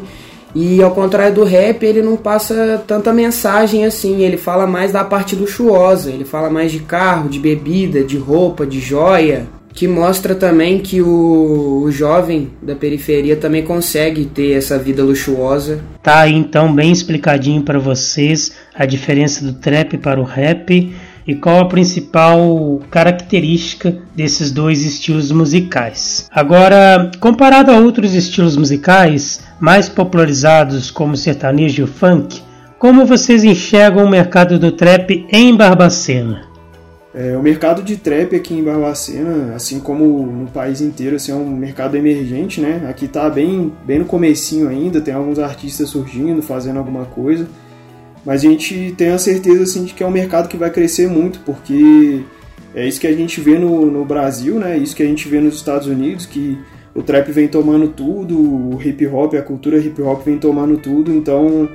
E 0.54 0.84
ao 0.84 0.92
contrário 0.92 1.34
do 1.34 1.44
rap, 1.44 1.84
ele 1.84 2.04
não 2.04 2.16
passa 2.16 2.84
tanta 2.86 3.12
mensagem 3.12 3.86
assim, 3.86 4.22
ele 4.22 4.38
fala 4.38 4.68
mais 4.68 4.92
da 4.92 5.04
parte 5.04 5.36
luxuosa, 5.36 6.12
ele 6.12 6.26
fala 6.26 6.50
mais 6.50 6.72
de 6.72 6.82
carro, 6.82 7.30
de 7.30 7.40
bebida, 7.40 8.04
de 8.04 8.18
roupa, 8.18 8.66
de 8.66 8.80
joia, 8.80 9.48
que 9.74 9.88
mostra 9.88 10.36
também 10.36 10.80
que 10.80 11.02
o, 11.02 11.84
o, 11.84 11.92
jovem 11.92 12.50
da 12.62 12.76
periferia 12.76 13.36
também 13.36 13.64
consegue 13.64 14.26
ter 14.26 14.52
essa 14.52 14.78
vida 14.78 15.04
luxuosa. 15.04 15.82
Tá 16.04 16.28
então 16.28 16.74
bem 16.74 16.92
explicadinho 16.92 17.62
para 17.62 17.80
vocês 17.80 18.54
a 18.76 18.86
diferença 18.86 19.44
do 19.46 19.54
trap 19.54 19.98
para 19.98 20.20
o 20.20 20.24
rap 20.24 20.94
e 21.26 21.36
qual 21.36 21.60
a 21.60 21.68
principal 21.68 22.82
característica 22.90 23.98
desses 24.16 24.52
dois 24.52 24.84
estilos 24.84 25.32
musicais. 25.32 26.28
Agora, 26.32 27.12
comparado 27.20 27.72
a 27.72 27.78
outros 27.78 28.14
estilos 28.14 28.58
musicais 28.58 29.42
mais 29.60 29.88
popularizados 29.88 30.90
como 30.90 31.14
o 31.14 31.18
sertanejo 31.18 31.82
e 31.82 31.84
o 31.84 31.88
funk, 31.88 32.42
como 32.80 33.06
vocês 33.06 33.44
enxergam 33.44 34.06
o 34.06 34.10
mercado 34.10 34.58
do 34.58 34.72
trap 34.72 35.28
em 35.32 35.56
Barbacena? 35.56 36.51
É, 37.14 37.36
o 37.36 37.42
mercado 37.42 37.84
de 37.84 37.98
trap 37.98 38.36
aqui 38.36 38.54
em 38.54 38.64
Barbacena, 38.64 39.54
assim 39.54 39.82
como 39.82 40.26
no 40.26 40.48
país 40.48 40.80
inteiro, 40.80 41.18
assim, 41.18 41.34
é 41.34 41.36
um 41.36 41.50
mercado 41.50 41.98
emergente, 41.98 42.62
né? 42.62 42.88
Aqui 42.90 43.06
tá 43.06 43.30
bem, 43.30 43.72
bem 43.86 44.00
no 44.00 44.06
comecinho 44.06 44.70
ainda, 44.70 45.02
tem 45.02 45.14
alguns 45.14 45.38
artistas 45.38 45.90
surgindo, 45.90 46.42
fazendo 46.42 46.78
alguma 46.78 47.06
coisa. 47.06 47.50
Mas 48.26 48.46
a 48.46 48.50
gente 48.50 48.94
tem 48.98 49.10
a 49.10 49.18
certeza 49.18 49.64
assim, 49.64 49.84
de 49.84 49.94
que 49.94 50.04
é 50.04 50.08
um 50.08 50.12
mercado 50.12 50.48
que 50.48 50.56
vai 50.56 50.70
crescer 50.70 51.10
muito, 51.10 51.40
porque 51.42 52.22
é 52.74 52.88
isso 52.88 53.00
que 53.00 53.08
a 53.08 53.14
gente 53.14 53.42
vê 53.42 53.60
no, 53.60 53.86
no 53.92 54.06
Brasil, 54.06 54.58
né? 54.58 54.78
Isso 54.78 54.96
que 54.96 55.04
a 55.04 55.08
gente 55.08 55.28
vê 55.28 55.42
nos 55.42 55.56
Estados 55.56 55.88
Unidos, 55.88 56.26
que 56.26 56.58
o 56.96 57.02
trap 57.02 57.30
vem 57.32 57.48
tomando 57.48 57.90
tudo, 57.90 58.38
o 58.40 58.82
hip 58.82 59.06
hop, 59.08 59.34
a 59.36 59.42
cultura 59.42 59.78
hip 59.78 60.02
hop 60.02 60.24
vem 60.24 60.38
tomando 60.38 60.78
tudo, 60.78 61.14
então 61.14 61.68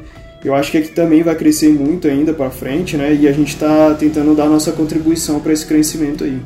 eu 0.46 0.54
acho 0.54 0.70
que 0.70 0.78
aqui 0.78 0.88
também 0.90 1.24
vai 1.24 1.34
crescer 1.34 1.70
muito 1.70 2.06
ainda 2.06 2.32
para 2.32 2.50
frente, 2.50 2.96
né? 2.96 3.12
E 3.14 3.26
a 3.26 3.32
gente 3.32 3.48
está 3.48 3.92
tentando 3.94 4.32
dar 4.32 4.46
nossa 4.46 4.70
contribuição 4.70 5.40
para 5.40 5.52
esse 5.52 5.66
crescimento 5.66 6.22
aí. 6.22 6.40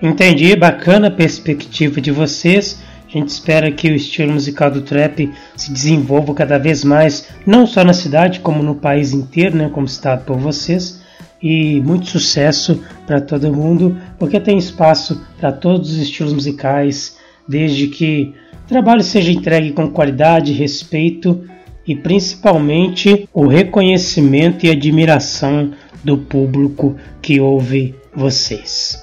Entendi, 0.00 0.54
bacana 0.54 1.08
a 1.08 1.10
perspectiva 1.10 2.00
de 2.00 2.12
vocês. 2.12 2.80
A 3.08 3.18
gente 3.18 3.28
espera 3.28 3.70
que 3.72 3.88
o 3.88 3.96
estilo 3.96 4.32
musical 4.32 4.70
do 4.70 4.82
trap 4.82 5.28
se 5.56 5.72
desenvolva 5.72 6.32
cada 6.34 6.56
vez 6.56 6.84
mais, 6.84 7.28
não 7.44 7.66
só 7.66 7.82
na 7.82 7.92
cidade, 7.92 8.38
como 8.38 8.62
no 8.62 8.76
país 8.76 9.12
inteiro, 9.12 9.56
né, 9.56 9.68
como 9.72 9.88
citado 9.88 10.24
por 10.24 10.38
vocês. 10.38 11.02
E 11.42 11.80
muito 11.80 12.06
sucesso 12.06 12.80
para 13.08 13.20
todo 13.20 13.52
mundo, 13.52 13.98
porque 14.20 14.38
tem 14.38 14.56
espaço 14.56 15.20
para 15.40 15.50
todos 15.50 15.90
os 15.90 15.98
estilos 15.98 16.32
musicais, 16.32 17.16
desde 17.48 17.88
que 17.88 18.32
o 18.64 18.68
trabalho 18.68 19.02
seja 19.02 19.32
entregue 19.32 19.72
com 19.72 19.90
qualidade, 19.90 20.52
respeito 20.52 21.42
e 21.86 21.94
principalmente 21.94 23.28
o 23.32 23.46
reconhecimento 23.46 24.66
e 24.66 24.70
admiração 24.70 25.72
do 26.02 26.18
público 26.18 26.96
que 27.20 27.40
ouve 27.40 27.94
vocês. 28.14 29.02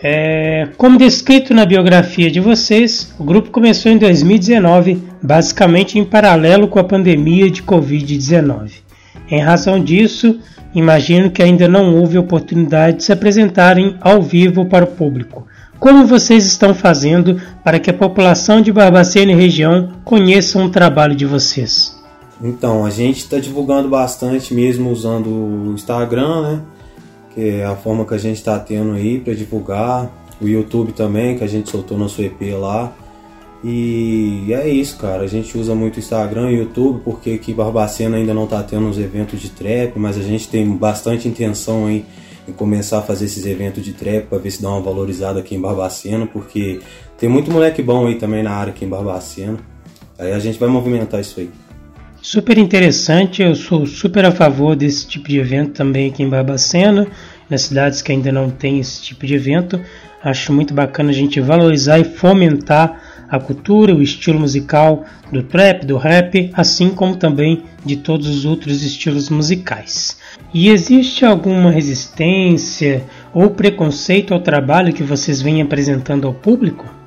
É, 0.00 0.68
como 0.76 0.96
descrito 0.96 1.52
na 1.52 1.66
biografia 1.66 2.30
de 2.30 2.38
vocês, 2.38 3.12
o 3.18 3.24
grupo 3.24 3.50
começou 3.50 3.90
em 3.90 3.98
2019, 3.98 5.02
basicamente 5.20 5.98
em 5.98 6.04
paralelo 6.04 6.68
com 6.68 6.78
a 6.78 6.84
pandemia 6.84 7.50
de 7.50 7.62
Covid-19. 7.62 8.70
Em 9.28 9.40
razão 9.40 9.82
disso, 9.82 10.38
imagino 10.72 11.30
que 11.30 11.42
ainda 11.42 11.66
não 11.66 11.96
houve 11.96 12.16
oportunidade 12.16 12.98
de 12.98 13.04
se 13.04 13.12
apresentarem 13.12 13.96
ao 14.00 14.22
vivo 14.22 14.66
para 14.66 14.84
o 14.84 14.88
público. 14.88 15.46
Como 15.80 16.06
vocês 16.06 16.46
estão 16.46 16.74
fazendo 16.74 17.40
para 17.64 17.78
que 17.80 17.90
a 17.90 17.94
população 17.94 18.60
de 18.60 18.72
Barbacena 18.72 19.32
e 19.32 19.34
região 19.34 19.94
conheça 20.04 20.58
o 20.58 20.70
trabalho 20.70 21.14
de 21.14 21.26
vocês? 21.26 21.97
Então, 22.40 22.84
a 22.84 22.90
gente 22.90 23.18
está 23.18 23.38
divulgando 23.38 23.88
bastante 23.88 24.54
mesmo 24.54 24.90
usando 24.90 25.28
o 25.28 25.72
Instagram, 25.74 26.42
né? 26.42 26.62
Que 27.34 27.48
é 27.50 27.64
a 27.64 27.74
forma 27.74 28.04
que 28.04 28.14
a 28.14 28.18
gente 28.18 28.36
está 28.36 28.58
tendo 28.58 28.92
aí 28.92 29.18
para 29.18 29.34
divulgar. 29.34 30.10
O 30.40 30.46
YouTube 30.46 30.92
também, 30.92 31.36
que 31.36 31.42
a 31.42 31.48
gente 31.48 31.68
soltou 31.68 31.98
nosso 31.98 32.22
EP 32.22 32.40
lá. 32.56 32.92
E 33.62 34.52
é 34.52 34.68
isso, 34.68 34.96
cara. 34.98 35.24
A 35.24 35.26
gente 35.26 35.58
usa 35.58 35.74
muito 35.74 35.98
Instagram 35.98 36.50
e 36.52 36.58
YouTube 36.58 37.00
porque 37.04 37.30
aqui 37.30 37.52
Barbacena 37.52 38.16
ainda 38.16 38.32
não 38.32 38.44
está 38.44 38.62
tendo 38.62 38.88
os 38.88 38.98
eventos 38.98 39.40
de 39.40 39.50
trap, 39.50 39.98
mas 39.98 40.16
a 40.16 40.22
gente 40.22 40.48
tem 40.48 40.64
bastante 40.76 41.26
intenção 41.26 41.86
aí 41.86 42.04
em 42.46 42.52
começar 42.52 42.98
a 42.98 43.02
fazer 43.02 43.24
esses 43.24 43.44
eventos 43.44 43.84
de 43.84 43.92
trap 43.92 44.26
para 44.26 44.38
ver 44.38 44.50
se 44.52 44.62
dá 44.62 44.70
uma 44.70 44.80
valorizada 44.80 45.40
aqui 45.40 45.56
em 45.56 45.60
Barbacena, 45.60 46.26
porque 46.26 46.80
tem 47.18 47.28
muito 47.28 47.50
moleque 47.50 47.82
bom 47.82 48.06
aí 48.06 48.14
também 48.14 48.42
na 48.42 48.52
área 48.52 48.72
aqui 48.72 48.84
em 48.84 48.88
Barbacena. 48.88 49.58
Aí 50.16 50.32
a 50.32 50.38
gente 50.38 50.58
vai 50.58 50.68
movimentar 50.68 51.20
isso 51.20 51.40
aí. 51.40 51.50
Super 52.30 52.58
interessante, 52.58 53.40
eu 53.40 53.54
sou 53.54 53.86
super 53.86 54.22
a 54.26 54.30
favor 54.30 54.76
desse 54.76 55.06
tipo 55.06 55.30
de 55.30 55.38
evento 55.38 55.70
também 55.70 56.10
aqui 56.10 56.22
em 56.22 56.28
Barbacena, 56.28 57.06
nas 57.48 57.62
cidades 57.62 58.02
que 58.02 58.12
ainda 58.12 58.30
não 58.30 58.50
tem 58.50 58.78
esse 58.78 59.00
tipo 59.00 59.26
de 59.26 59.34
evento. 59.34 59.80
Acho 60.22 60.52
muito 60.52 60.74
bacana 60.74 61.08
a 61.08 61.14
gente 61.14 61.40
valorizar 61.40 61.98
e 61.98 62.04
fomentar 62.04 63.24
a 63.30 63.40
cultura, 63.40 63.94
o 63.94 64.02
estilo 64.02 64.38
musical 64.38 65.06
do 65.32 65.42
trap, 65.42 65.86
do 65.86 65.96
rap, 65.96 66.50
assim 66.52 66.90
como 66.90 67.16
também 67.16 67.62
de 67.82 67.96
todos 67.96 68.28
os 68.28 68.44
outros 68.44 68.82
estilos 68.82 69.30
musicais. 69.30 70.18
E 70.52 70.68
existe 70.68 71.24
alguma 71.24 71.70
resistência 71.70 73.04
ou 73.32 73.48
preconceito 73.48 74.34
ao 74.34 74.40
trabalho 74.40 74.92
que 74.92 75.02
vocês 75.02 75.40
vêm 75.40 75.62
apresentando 75.62 76.26
ao 76.26 76.34
público? 76.34 76.97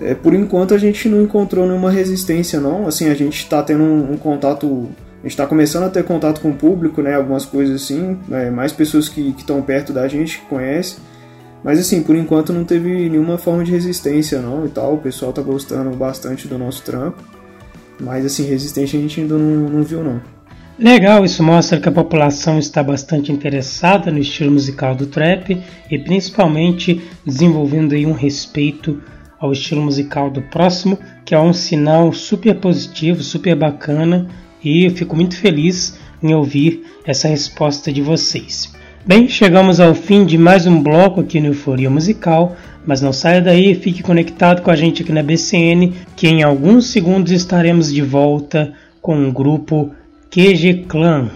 É, 0.00 0.14
por 0.14 0.32
enquanto 0.34 0.74
a 0.74 0.78
gente 0.78 1.08
não 1.08 1.22
encontrou 1.22 1.66
nenhuma 1.66 1.90
resistência 1.90 2.60
não, 2.60 2.86
assim, 2.86 3.08
a 3.08 3.14
gente 3.14 3.38
está 3.38 3.62
tendo 3.62 3.82
um, 3.82 4.12
um, 4.12 4.16
contato, 4.16 4.88
a 5.18 5.22
gente 5.22 5.32
está 5.32 5.46
começando 5.46 5.84
a 5.84 5.88
ter 5.88 6.04
contato 6.04 6.40
com 6.40 6.50
o 6.50 6.54
público, 6.54 7.02
né, 7.02 7.14
algumas 7.14 7.44
coisas 7.44 7.82
assim, 7.82 8.16
né, 8.28 8.50
mais 8.50 8.72
pessoas 8.72 9.08
que 9.08 9.34
estão 9.36 9.60
perto 9.60 9.92
da 9.92 10.06
gente, 10.06 10.38
que 10.38 10.46
conhecem, 10.46 10.98
mas 11.64 11.80
assim, 11.80 12.02
por 12.02 12.14
enquanto 12.14 12.52
não 12.52 12.64
teve 12.64 13.08
nenhuma 13.08 13.36
forma 13.38 13.64
de 13.64 13.72
resistência 13.72 14.40
não 14.40 14.64
e 14.64 14.68
tal, 14.68 14.94
o 14.94 14.98
pessoal 14.98 15.32
tá 15.32 15.42
gostando 15.42 15.90
bastante 15.96 16.46
do 16.46 16.56
nosso 16.56 16.82
trampo, 16.82 17.22
mas 18.00 18.24
assim, 18.24 18.46
resistência 18.46 18.98
a 18.98 19.02
gente 19.02 19.20
ainda 19.20 19.36
não, 19.36 19.68
não 19.68 19.82
viu 19.82 20.04
não. 20.04 20.20
Legal, 20.78 21.24
isso 21.24 21.42
mostra 21.42 21.80
que 21.80 21.88
a 21.88 21.92
população 21.92 22.56
está 22.56 22.84
bastante 22.84 23.32
interessada 23.32 24.12
no 24.12 24.18
estilo 24.20 24.52
musical 24.52 24.94
do 24.94 25.06
trap 25.06 25.60
e 25.90 25.98
principalmente 25.98 27.02
desenvolvendo 27.26 27.96
aí 27.96 28.06
um 28.06 28.12
respeito 28.12 29.02
ao 29.38 29.52
estilo 29.52 29.82
musical 29.82 30.30
do 30.30 30.42
próximo, 30.42 30.98
que 31.24 31.34
é 31.34 31.38
um 31.38 31.52
sinal 31.52 32.12
super 32.12 32.54
positivo, 32.56 33.22
super 33.22 33.54
bacana 33.54 34.26
e 34.62 34.84
eu 34.84 34.90
fico 34.90 35.14
muito 35.14 35.36
feliz 35.36 35.98
em 36.22 36.34
ouvir 36.34 36.84
essa 37.04 37.28
resposta 37.28 37.92
de 37.92 38.02
vocês. 38.02 38.72
Bem, 39.06 39.28
chegamos 39.28 39.80
ao 39.80 39.94
fim 39.94 40.26
de 40.26 40.36
mais 40.36 40.66
um 40.66 40.82
bloco 40.82 41.20
aqui 41.20 41.40
no 41.40 41.46
Euforia 41.46 41.88
Musical, 41.88 42.56
mas 42.84 43.00
não 43.00 43.12
saia 43.12 43.40
daí, 43.40 43.74
fique 43.74 44.02
conectado 44.02 44.60
com 44.60 44.70
a 44.70 44.76
gente 44.76 45.02
aqui 45.02 45.12
na 45.12 45.22
BCN, 45.22 45.94
que 46.16 46.28
em 46.28 46.42
alguns 46.42 46.86
segundos 46.86 47.32
estaremos 47.32 47.92
de 47.92 48.02
volta 48.02 48.74
com 49.00 49.28
o 49.28 49.32
grupo 49.32 49.92
QG 50.30 50.84
Clan. 50.88 51.30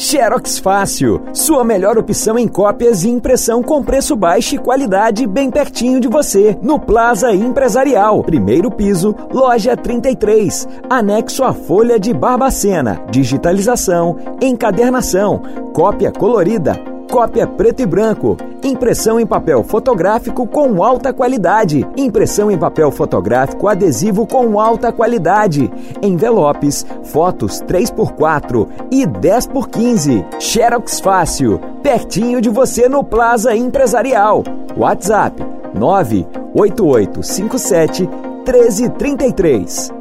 Xerox 0.00 0.58
Fácil, 0.58 1.20
sua 1.34 1.62
melhor 1.62 1.98
opção 1.98 2.38
em 2.38 2.48
cópias 2.48 3.04
e 3.04 3.10
impressão 3.10 3.62
com 3.62 3.82
preço 3.82 4.16
baixo 4.16 4.54
e 4.54 4.58
qualidade 4.58 5.26
bem 5.26 5.50
pertinho 5.50 6.00
de 6.00 6.08
você. 6.08 6.56
No 6.62 6.80
Plaza 6.80 7.30
Empresarial, 7.34 8.24
primeiro 8.24 8.70
piso, 8.70 9.14
loja 9.30 9.76
33, 9.76 10.66
anexo 10.88 11.44
à 11.44 11.52
Folha 11.52 12.00
de 12.00 12.14
Barbacena. 12.14 13.04
Digitalização, 13.10 14.16
encadernação, 14.40 15.42
cópia 15.74 16.10
colorida 16.10 16.80
Cópia 17.10 17.46
preto 17.46 17.82
e 17.82 17.86
branco. 17.86 18.36
Impressão 18.62 19.18
em 19.18 19.26
papel 19.26 19.64
fotográfico 19.64 20.46
com 20.46 20.82
alta 20.82 21.12
qualidade. 21.12 21.84
Impressão 21.96 22.50
em 22.50 22.56
papel 22.56 22.92
fotográfico 22.92 23.66
adesivo 23.66 24.24
com 24.24 24.60
alta 24.60 24.92
qualidade. 24.92 25.68
Envelopes, 26.00 26.86
fotos 27.02 27.60
3x4 27.62 28.68
e 28.92 29.04
10x15. 29.06 30.24
Xerox 30.38 31.00
Fácil. 31.00 31.60
Pertinho 31.82 32.40
de 32.40 32.48
você 32.48 32.88
no 32.88 33.02
Plaza 33.02 33.56
Empresarial. 33.56 34.44
WhatsApp 34.76 35.44
98857 35.74 38.08
1333. 38.46 39.99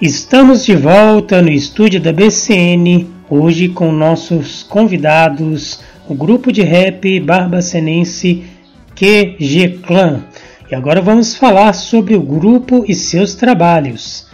Estamos 0.00 0.64
de 0.64 0.76
volta 0.76 1.42
no 1.42 1.50
estúdio 1.50 2.00
da 2.00 2.12
BCN, 2.12 3.04
hoje 3.28 3.68
com 3.68 3.90
nossos 3.90 4.62
convidados, 4.62 5.80
o 6.08 6.14
grupo 6.14 6.52
de 6.52 6.62
rap 6.62 7.18
barbacenense 7.18 8.44
QG 8.94 9.80
Clan. 9.84 10.22
E 10.70 10.74
agora 10.76 11.02
vamos 11.02 11.34
falar 11.34 11.72
sobre 11.72 12.14
o 12.14 12.22
grupo 12.22 12.84
e 12.86 12.94
seus 12.94 13.34
trabalhos. 13.34 14.28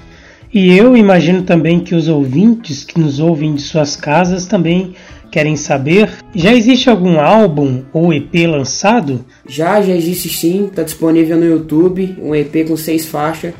E 0.52 0.76
eu 0.76 0.94
imagino 0.94 1.44
também 1.44 1.80
que 1.80 1.94
os 1.94 2.08
ouvintes 2.08 2.84
que 2.84 3.00
nos 3.00 3.18
ouvem 3.18 3.54
de 3.54 3.62
suas 3.62 3.96
casas 3.96 4.44
também 4.44 4.92
querem 5.30 5.56
saber. 5.56 6.10
Já 6.34 6.52
existe 6.52 6.90
algum 6.90 7.18
álbum 7.18 7.84
ou 7.90 8.12
EP 8.12 8.34
lançado? 8.46 9.24
Já, 9.48 9.80
já 9.80 9.96
existe 9.96 10.28
sim, 10.28 10.66
está 10.66 10.82
disponível 10.82 11.38
no 11.38 11.46
YouTube, 11.46 12.16
um 12.20 12.34
EP 12.34 12.68
com 12.68 12.76
seis 12.76 13.06
faixas 13.06 13.54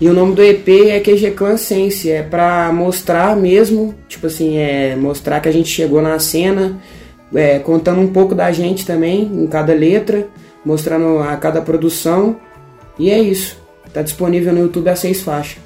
e 0.00 0.08
o 0.08 0.14
nome 0.14 0.34
do 0.34 0.42
EP 0.42 0.66
é 0.88 0.98
QG 1.00 1.32
Clan 1.32 1.58
Sense, 1.58 2.10
é 2.10 2.22
pra 2.22 2.72
mostrar 2.72 3.36
mesmo, 3.36 3.94
tipo 4.08 4.28
assim, 4.28 4.56
é 4.56 4.96
mostrar 4.96 5.40
que 5.40 5.48
a 5.48 5.52
gente 5.52 5.68
chegou 5.68 6.00
na 6.00 6.18
cena, 6.18 6.80
é, 7.34 7.58
contando 7.58 8.00
um 8.00 8.08
pouco 8.08 8.34
da 8.34 8.50
gente 8.50 8.86
também 8.86 9.22
em 9.22 9.46
cada 9.46 9.74
letra, 9.74 10.26
mostrando 10.64 11.18
a 11.18 11.36
cada 11.36 11.60
produção. 11.60 12.36
E 12.98 13.10
é 13.10 13.18
isso. 13.20 13.58
Tá 13.92 14.00
disponível 14.00 14.54
no 14.54 14.60
YouTube 14.60 14.88
a 14.88 14.96
seis 14.96 15.20
faixas. 15.20 15.58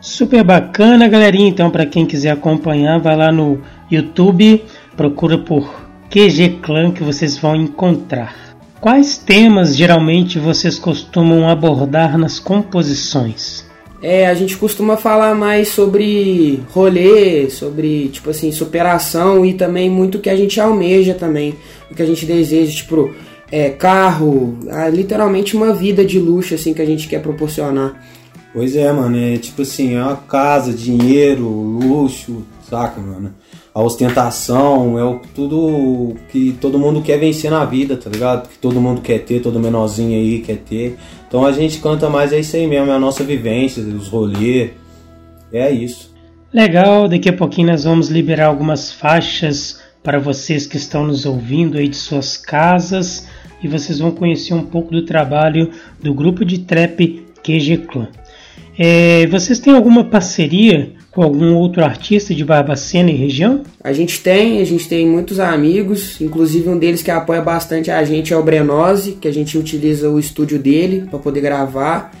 Super 0.00 0.42
bacana, 0.42 1.06
galerinha. 1.06 1.48
Então, 1.48 1.70
para 1.70 1.86
quem 1.86 2.04
quiser 2.04 2.30
acompanhar, 2.30 2.98
vai 2.98 3.16
lá 3.16 3.30
no 3.30 3.60
YouTube, 3.90 4.64
procura 4.96 5.38
por 5.38 5.72
QG 6.10 6.60
Clan 6.62 6.90
que 6.90 7.04
vocês 7.04 7.38
vão 7.38 7.54
encontrar. 7.54 8.34
Quais 8.80 9.18
temas 9.18 9.76
geralmente 9.76 10.38
vocês 10.38 10.78
costumam 10.78 11.48
abordar 11.48 12.16
nas 12.16 12.38
composições? 12.38 13.67
É, 14.00 14.28
a 14.28 14.34
gente 14.34 14.56
costuma 14.56 14.96
falar 14.96 15.34
mais 15.34 15.68
sobre 15.68 16.60
rolê, 16.70 17.50
sobre, 17.50 18.08
tipo 18.08 18.30
assim, 18.30 18.52
superação 18.52 19.44
e 19.44 19.54
também 19.54 19.90
muito 19.90 20.18
o 20.18 20.20
que 20.20 20.30
a 20.30 20.36
gente 20.36 20.60
almeja 20.60 21.14
também, 21.14 21.56
o 21.90 21.94
que 21.94 22.02
a 22.02 22.06
gente 22.06 22.24
deseja, 22.24 22.72
tipo, 22.72 23.12
é, 23.50 23.70
carro, 23.70 24.56
literalmente 24.92 25.56
uma 25.56 25.72
vida 25.72 26.04
de 26.04 26.18
luxo, 26.18 26.54
assim, 26.54 26.72
que 26.72 26.82
a 26.82 26.86
gente 26.86 27.08
quer 27.08 27.20
proporcionar. 27.20 28.00
Pois 28.52 28.76
é, 28.76 28.90
mano, 28.92 29.16
é 29.16 29.36
tipo 29.36 29.62
assim, 29.62 29.94
é 29.94 30.02
uma 30.02 30.16
casa, 30.16 30.72
dinheiro, 30.72 31.44
luxo, 31.44 32.44
saca, 32.68 33.00
mano? 33.00 33.34
A 33.78 33.80
ostentação, 33.80 34.98
é 34.98 35.04
o, 35.04 35.20
tudo 35.32 36.16
que 36.32 36.50
todo 36.60 36.80
mundo 36.80 37.00
quer 37.00 37.16
vencer 37.16 37.48
na 37.48 37.64
vida, 37.64 37.96
tá 37.96 38.10
ligado? 38.10 38.48
Que 38.48 38.58
todo 38.58 38.80
mundo 38.80 39.00
quer 39.00 39.20
ter, 39.20 39.40
todo 39.40 39.60
menorzinho 39.60 40.18
aí 40.18 40.40
quer 40.40 40.56
ter. 40.56 40.98
Então 41.28 41.46
a 41.46 41.52
gente 41.52 41.78
canta 41.78 42.10
mais 42.10 42.32
é 42.32 42.40
isso 42.40 42.56
aí 42.56 42.66
mesmo, 42.66 42.90
é 42.90 42.96
a 42.96 42.98
nossa 42.98 43.22
vivência, 43.22 43.80
os 43.80 44.08
rolês. 44.08 44.72
É 45.52 45.70
isso. 45.70 46.12
Legal, 46.52 47.06
daqui 47.06 47.28
a 47.28 47.32
pouquinho 47.32 47.68
nós 47.68 47.84
vamos 47.84 48.08
liberar 48.08 48.46
algumas 48.46 48.90
faixas 48.90 49.80
para 50.02 50.18
vocês 50.18 50.66
que 50.66 50.76
estão 50.76 51.06
nos 51.06 51.24
ouvindo 51.24 51.78
aí 51.78 51.86
de 51.86 51.96
suas 51.96 52.36
casas 52.36 53.28
e 53.62 53.68
vocês 53.68 54.00
vão 54.00 54.10
conhecer 54.10 54.54
um 54.54 54.66
pouco 54.66 54.90
do 54.90 55.04
trabalho 55.04 55.70
do 56.02 56.12
grupo 56.12 56.44
de 56.44 56.58
trap 56.58 57.24
QG 57.44 57.86
Clan. 57.86 58.08
É, 58.76 59.24
vocês 59.28 59.60
têm 59.60 59.72
alguma 59.72 60.02
parceria 60.02 60.97
com 61.18 61.24
algum 61.24 61.56
outro 61.56 61.82
artista 61.82 62.32
de 62.32 62.44
Barbacena 62.44 63.10
e 63.10 63.16
região? 63.16 63.64
A 63.82 63.92
gente 63.92 64.20
tem, 64.20 64.62
a 64.62 64.64
gente 64.64 64.88
tem 64.88 65.04
muitos 65.04 65.40
amigos, 65.40 66.20
inclusive 66.20 66.68
um 66.68 66.78
deles 66.78 67.02
que 67.02 67.10
apoia 67.10 67.42
bastante 67.42 67.90
a 67.90 68.04
gente 68.04 68.32
é 68.32 68.36
o 68.36 68.42
Brenose, 68.44 69.18
que 69.20 69.26
a 69.26 69.32
gente 69.32 69.58
utiliza 69.58 70.08
o 70.08 70.20
estúdio 70.20 70.60
dele 70.60 71.08
para 71.10 71.18
poder 71.18 71.40
gravar. 71.40 72.12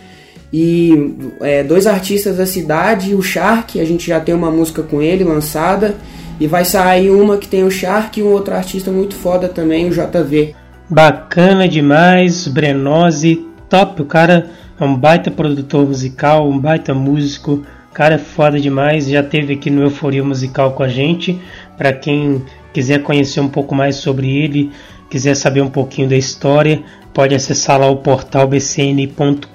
E 0.52 1.14
é, 1.40 1.62
dois 1.62 1.86
artistas 1.86 2.38
da 2.38 2.44
cidade, 2.44 3.14
o 3.14 3.22
Shark, 3.22 3.80
a 3.80 3.84
gente 3.84 4.08
já 4.08 4.18
tem 4.18 4.34
uma 4.34 4.50
música 4.50 4.82
com 4.82 5.00
ele 5.00 5.22
lançada. 5.22 5.94
E 6.40 6.48
vai 6.48 6.64
sair 6.64 7.08
uma 7.12 7.36
que 7.36 7.46
tem 7.46 7.62
o 7.62 7.70
Shark 7.70 8.18
e 8.18 8.22
um 8.24 8.32
outro 8.32 8.52
artista 8.52 8.90
muito 8.90 9.14
foda 9.14 9.46
também, 9.46 9.88
o 9.88 9.92
JV. 9.92 10.56
Bacana 10.90 11.68
demais, 11.68 12.48
Brenose, 12.48 13.46
top. 13.68 14.02
O 14.02 14.06
cara 14.06 14.50
é 14.80 14.84
um 14.84 14.96
baita 14.96 15.30
produtor 15.30 15.86
musical, 15.86 16.50
um 16.50 16.58
baita 16.58 16.92
músico 16.92 17.62
cara 17.98 18.14
é 18.14 18.18
foda 18.18 18.60
demais, 18.60 19.08
já 19.08 19.24
teve 19.24 19.54
aqui 19.54 19.70
no 19.70 19.82
Euforia 19.82 20.22
Musical 20.22 20.70
com 20.70 20.84
a 20.84 20.88
gente. 20.88 21.36
Para 21.76 21.92
quem 21.92 22.44
quiser 22.72 23.02
conhecer 23.02 23.40
um 23.40 23.48
pouco 23.48 23.74
mais 23.74 23.96
sobre 23.96 24.30
ele, 24.38 24.70
quiser 25.10 25.34
saber 25.34 25.62
um 25.62 25.68
pouquinho 25.68 26.08
da 26.08 26.16
história, 26.16 26.80
pode 27.12 27.34
acessar 27.34 27.80
lá 27.80 27.90
o 27.90 27.96
portal 27.96 28.46
bcn.com.br, 28.46 29.48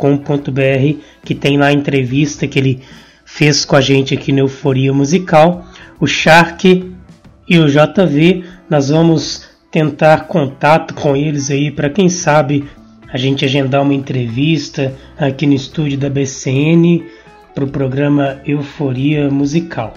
que 1.24 1.34
tem 1.34 1.58
lá 1.58 1.68
a 1.68 1.72
entrevista 1.72 2.46
que 2.46 2.60
ele 2.60 2.82
fez 3.24 3.64
com 3.64 3.78
a 3.78 3.82
gente 3.82 4.14
aqui 4.14 4.34
no 4.34 4.40
Euforia 4.40 4.92
Musical. 4.92 5.66
O 5.98 6.06
Shark 6.06 6.94
e 7.48 7.60
o 7.60 7.70
JV, 7.70 8.44
nós 8.70 8.90
vamos 8.90 9.48
tentar 9.72 10.28
contato 10.28 10.94
com 10.96 11.16
eles 11.16 11.50
aí 11.50 11.72
para 11.72 11.90
quem 11.90 12.10
sabe 12.10 12.66
a 13.08 13.18
gente 13.18 13.46
agendar 13.46 13.84
uma 13.84 13.94
entrevista 13.94 14.94
aqui 15.18 15.48
no 15.48 15.54
estúdio 15.54 15.98
da 15.98 16.10
BCN 16.10 17.06
para 17.54 17.64
o 17.64 17.68
programa 17.68 18.40
Euforia 18.46 19.30
Musical. 19.30 19.94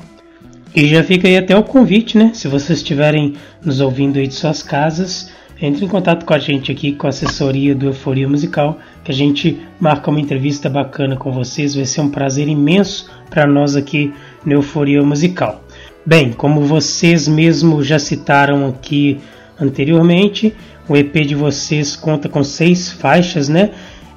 E 0.75 0.87
já 0.89 1.03
fica 1.03 1.27
aí 1.27 1.39
até 1.39 1.57
o 1.57 1.63
convite, 1.63 2.19
né? 2.19 2.33
Se 2.35 2.49
vocês 2.49 2.79
estiverem 2.79 3.35
nos 3.65 3.81
ouvindo 3.81 4.19
aí 4.19 4.27
de 4.27 4.35
suas 4.35 4.63
casas, 4.63 5.33
entre 5.61 5.85
em 5.85 5.89
contato 5.89 6.27
com 6.27 6.35
a 6.35 6.39
gente 6.39 6.71
aqui, 6.71 6.93
com 6.93 7.07
a 7.07 7.11
assessoria 7.11 7.75
do 7.75 7.87
Euforia 7.87 8.29
Musical, 8.29 8.79
que 9.03 9.11
a 9.11 9.15
gente 9.15 9.59
marca 9.81 10.11
uma 10.11 10.21
entrevista 10.21 10.69
bacana 10.69 11.17
com 11.17 11.33
vocês. 11.33 11.75
Vai 11.75 11.87
ser 11.87 12.03
um 12.03 12.11
prazer 12.11 12.47
imenso 12.47 13.11
para 13.31 13.47
nós 13.47 13.75
aqui 13.75 14.13
no 14.45 14.53
Euforia 14.53 15.03
Musical. 15.03 15.65
Bem, 16.05 16.33
como 16.33 16.61
vocês 16.61 17.27
mesmos 17.27 17.87
já 17.87 17.99
citaram 17.99 18.69
aqui 18.69 19.19
anteriormente, 19.59 20.55
o 20.87 20.95
EP 20.95 21.15
de 21.27 21.35
vocês 21.35 21.97
conta 21.97 22.29
com 22.29 22.45
seis 22.45 22.91
faixas, 22.91 23.49
né? 23.49 23.71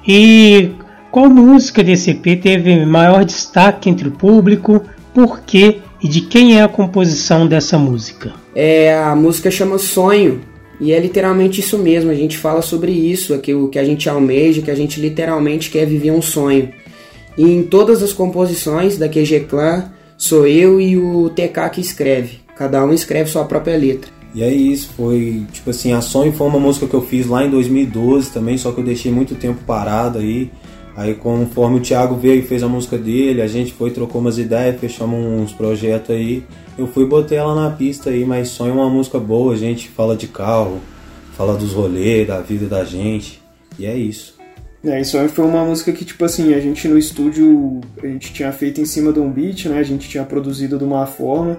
E 0.06 0.72
qual 1.10 1.28
música 1.28 1.82
desse 1.82 2.10
EP 2.10 2.40
teve 2.40 2.84
maior 2.86 3.24
destaque 3.24 3.90
entre 3.90 4.08
o 4.08 4.12
público? 4.12 4.82
Por 5.12 5.40
quê? 5.40 5.78
E 6.02 6.08
de 6.08 6.22
quem 6.22 6.58
é 6.58 6.62
a 6.62 6.68
composição 6.68 7.46
dessa 7.46 7.76
música? 7.76 8.32
É, 8.54 8.94
a 8.94 9.14
música 9.14 9.50
chama 9.50 9.78
Sonho. 9.78 10.40
E 10.80 10.92
é 10.92 10.98
literalmente 10.98 11.60
isso 11.60 11.76
mesmo, 11.76 12.10
a 12.10 12.14
gente 12.14 12.38
fala 12.38 12.62
sobre 12.62 12.90
isso, 12.90 13.34
aquilo 13.34 13.68
que 13.68 13.78
a 13.78 13.84
gente 13.84 14.08
almeja, 14.08 14.62
que 14.62 14.70
a 14.70 14.74
gente 14.74 14.98
literalmente 14.98 15.68
quer 15.68 15.84
viver 15.84 16.10
um 16.10 16.22
sonho. 16.22 16.70
E 17.36 17.42
em 17.42 17.62
todas 17.62 18.02
as 18.02 18.14
composições 18.14 18.96
da 18.96 19.06
QG 19.06 19.40
Clan, 19.40 19.92
sou 20.16 20.46
eu 20.46 20.80
e 20.80 20.96
o 20.96 21.28
TK 21.30 21.68
que 21.70 21.80
escreve. 21.82 22.38
Cada 22.56 22.82
um 22.82 22.94
escreve 22.94 23.28
sua 23.28 23.44
própria 23.44 23.76
letra. 23.76 24.10
E 24.34 24.42
é 24.42 24.50
isso, 24.50 24.90
foi 24.96 25.44
tipo 25.52 25.70
assim, 25.70 25.92
a 25.92 26.00
Sonho 26.00 26.32
foi 26.32 26.46
uma 26.46 26.60
música 26.60 26.86
que 26.86 26.94
eu 26.94 27.02
fiz 27.02 27.26
lá 27.26 27.44
em 27.44 27.50
2012 27.50 28.30
também, 28.30 28.56
só 28.56 28.70
que 28.70 28.78
eu 28.78 28.84
deixei 28.84 29.12
muito 29.12 29.34
tempo 29.34 29.60
parado 29.66 30.18
aí. 30.18 30.50
Aí 31.00 31.14
conforme 31.14 31.78
o 31.78 31.80
Thiago 31.80 32.14
veio 32.14 32.40
e 32.40 32.42
fez 32.42 32.62
a 32.62 32.68
música 32.68 32.98
dele, 32.98 33.40
a 33.40 33.46
gente 33.46 33.72
foi, 33.72 33.90
trocou 33.90 34.20
umas 34.20 34.36
ideias, 34.36 34.78
fechamos 34.78 35.18
uns 35.18 35.50
projetos 35.50 36.14
aí. 36.14 36.44
Eu 36.76 36.86
fui 36.86 37.06
botei 37.06 37.38
ela 37.38 37.54
na 37.54 37.74
pista 37.74 38.10
aí, 38.10 38.22
mas 38.22 38.48
sonho 38.48 38.74
uma 38.74 38.90
música 38.90 39.18
boa, 39.18 39.54
a 39.54 39.56
gente 39.56 39.88
fala 39.88 40.14
de 40.14 40.28
carro, 40.28 40.78
fala 41.38 41.56
dos 41.56 41.72
rolês, 41.72 42.28
da 42.28 42.42
vida 42.42 42.66
da 42.66 42.84
gente. 42.84 43.40
E 43.78 43.86
é 43.86 43.96
isso. 43.96 44.34
É, 44.84 45.00
isso 45.00 45.16
foi 45.30 45.46
uma 45.46 45.64
música 45.64 45.90
que, 45.90 46.04
tipo 46.04 46.22
assim, 46.22 46.52
a 46.52 46.60
gente 46.60 46.86
no 46.86 46.98
estúdio, 46.98 47.80
a 48.02 48.06
gente 48.06 48.30
tinha 48.34 48.52
feito 48.52 48.78
em 48.78 48.84
cima 48.84 49.10
de 49.10 49.20
um 49.20 49.32
beat, 49.32 49.70
né? 49.70 49.78
A 49.78 49.82
gente 49.82 50.06
tinha 50.06 50.24
produzido 50.24 50.76
de 50.76 50.84
uma 50.84 51.06
forma. 51.06 51.58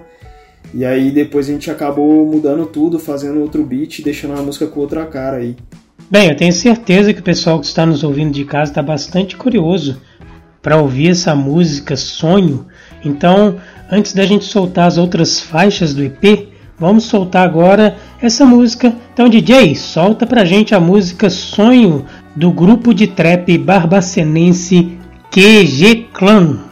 E 0.71 0.86
aí 0.86 1.10
depois 1.10 1.49
a 1.49 1.51
gente 1.51 1.71
acabou 1.71 2.27
mudando 2.27 2.67
tudo, 2.67 2.99
fazendo 2.99 3.41
outro 3.41 3.63
beat, 3.63 4.04
deixando 4.04 4.38
a 4.38 4.41
música 4.43 4.67
com 4.67 4.82
outra 4.82 5.04
cara 5.08 5.38
aí. 5.38 5.56
Bem, 6.12 6.28
eu 6.28 6.36
tenho 6.36 6.52
certeza 6.52 7.13
que 7.13 7.21
o 7.21 7.24
pessoal 7.24 7.58
que 7.58 7.65
está 7.65 7.86
nos 7.86 8.04
ouvindo 8.04 8.34
de 8.34 8.43
casa 8.43 8.69
está 8.69 8.84
bastante 8.84 9.38
curioso 9.38 10.02
para 10.62 10.76
ouvir 10.76 11.12
essa 11.12 11.34
música 11.34 11.95
Sonho. 11.95 12.67
Então, 13.02 13.56
antes 13.89 14.12
da 14.12 14.26
gente 14.26 14.43
soltar 14.43 14.88
as 14.88 14.97
outras 14.97 15.39
faixas 15.39 15.93
do 15.93 16.04
EP, 16.04 16.50
vamos 16.78 17.06
soltar 17.06 17.47
agora 17.47 17.95
essa 18.21 18.45
música. 18.45 18.93
Então, 19.13 19.30
DJ, 19.30 19.74
solta 19.74 20.28
pra 20.28 20.43
gente 20.43 20.76
a 20.76 20.82
música 20.82 21.30
Sonho 21.30 22.06
do 22.36 22.52
grupo 22.52 22.93
de 22.93 23.08
trap 23.08 23.58
barbacenense 23.58 24.97
QG 25.32 26.10
Clan. 26.12 26.70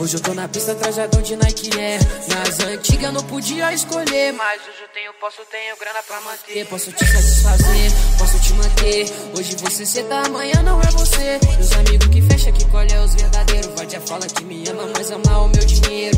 Hoje 0.00 0.16
eu 0.16 0.20
tô 0.22 0.32
na 0.32 0.48
pista 0.48 0.74
trajadão 0.74 1.20
de 1.20 1.36
Nike 1.36 1.78
Air. 1.78 2.00
Nas 2.26 2.58
antigas 2.60 3.12
não 3.12 3.22
podia 3.22 3.70
escolher, 3.70 4.32
mas 4.32 4.62
hoje 4.62 4.80
eu 4.80 4.88
tenho, 4.94 5.12
posso, 5.20 5.42
tenho 5.50 5.76
grana 5.76 6.02
pra 6.02 6.18
manter. 6.22 6.66
Posso 6.68 6.90
te 6.90 7.04
satisfazer, 7.04 7.92
posso 8.18 8.40
te 8.40 8.54
manter. 8.54 9.04
Hoje 9.36 9.56
você 9.56 9.84
cê 9.84 10.02
tá, 10.04 10.22
amanhã 10.24 10.62
não 10.62 10.80
é 10.80 10.86
você. 10.86 11.38
Meus 11.54 11.72
amigos 11.72 12.08
que 12.08 12.22
fecha, 12.22 12.50
que 12.50 12.64
colhe 12.70 12.90
é 12.90 13.00
os 13.02 13.14
verdadeiros. 13.14 13.70
Já 13.90 14.00
fala 14.00 14.26
que 14.26 14.42
me 14.42 14.66
ama, 14.70 14.90
mas 14.96 15.10
ama 15.10 15.38
o 15.38 15.48
meu 15.48 15.66
dinheiro. 15.66 16.16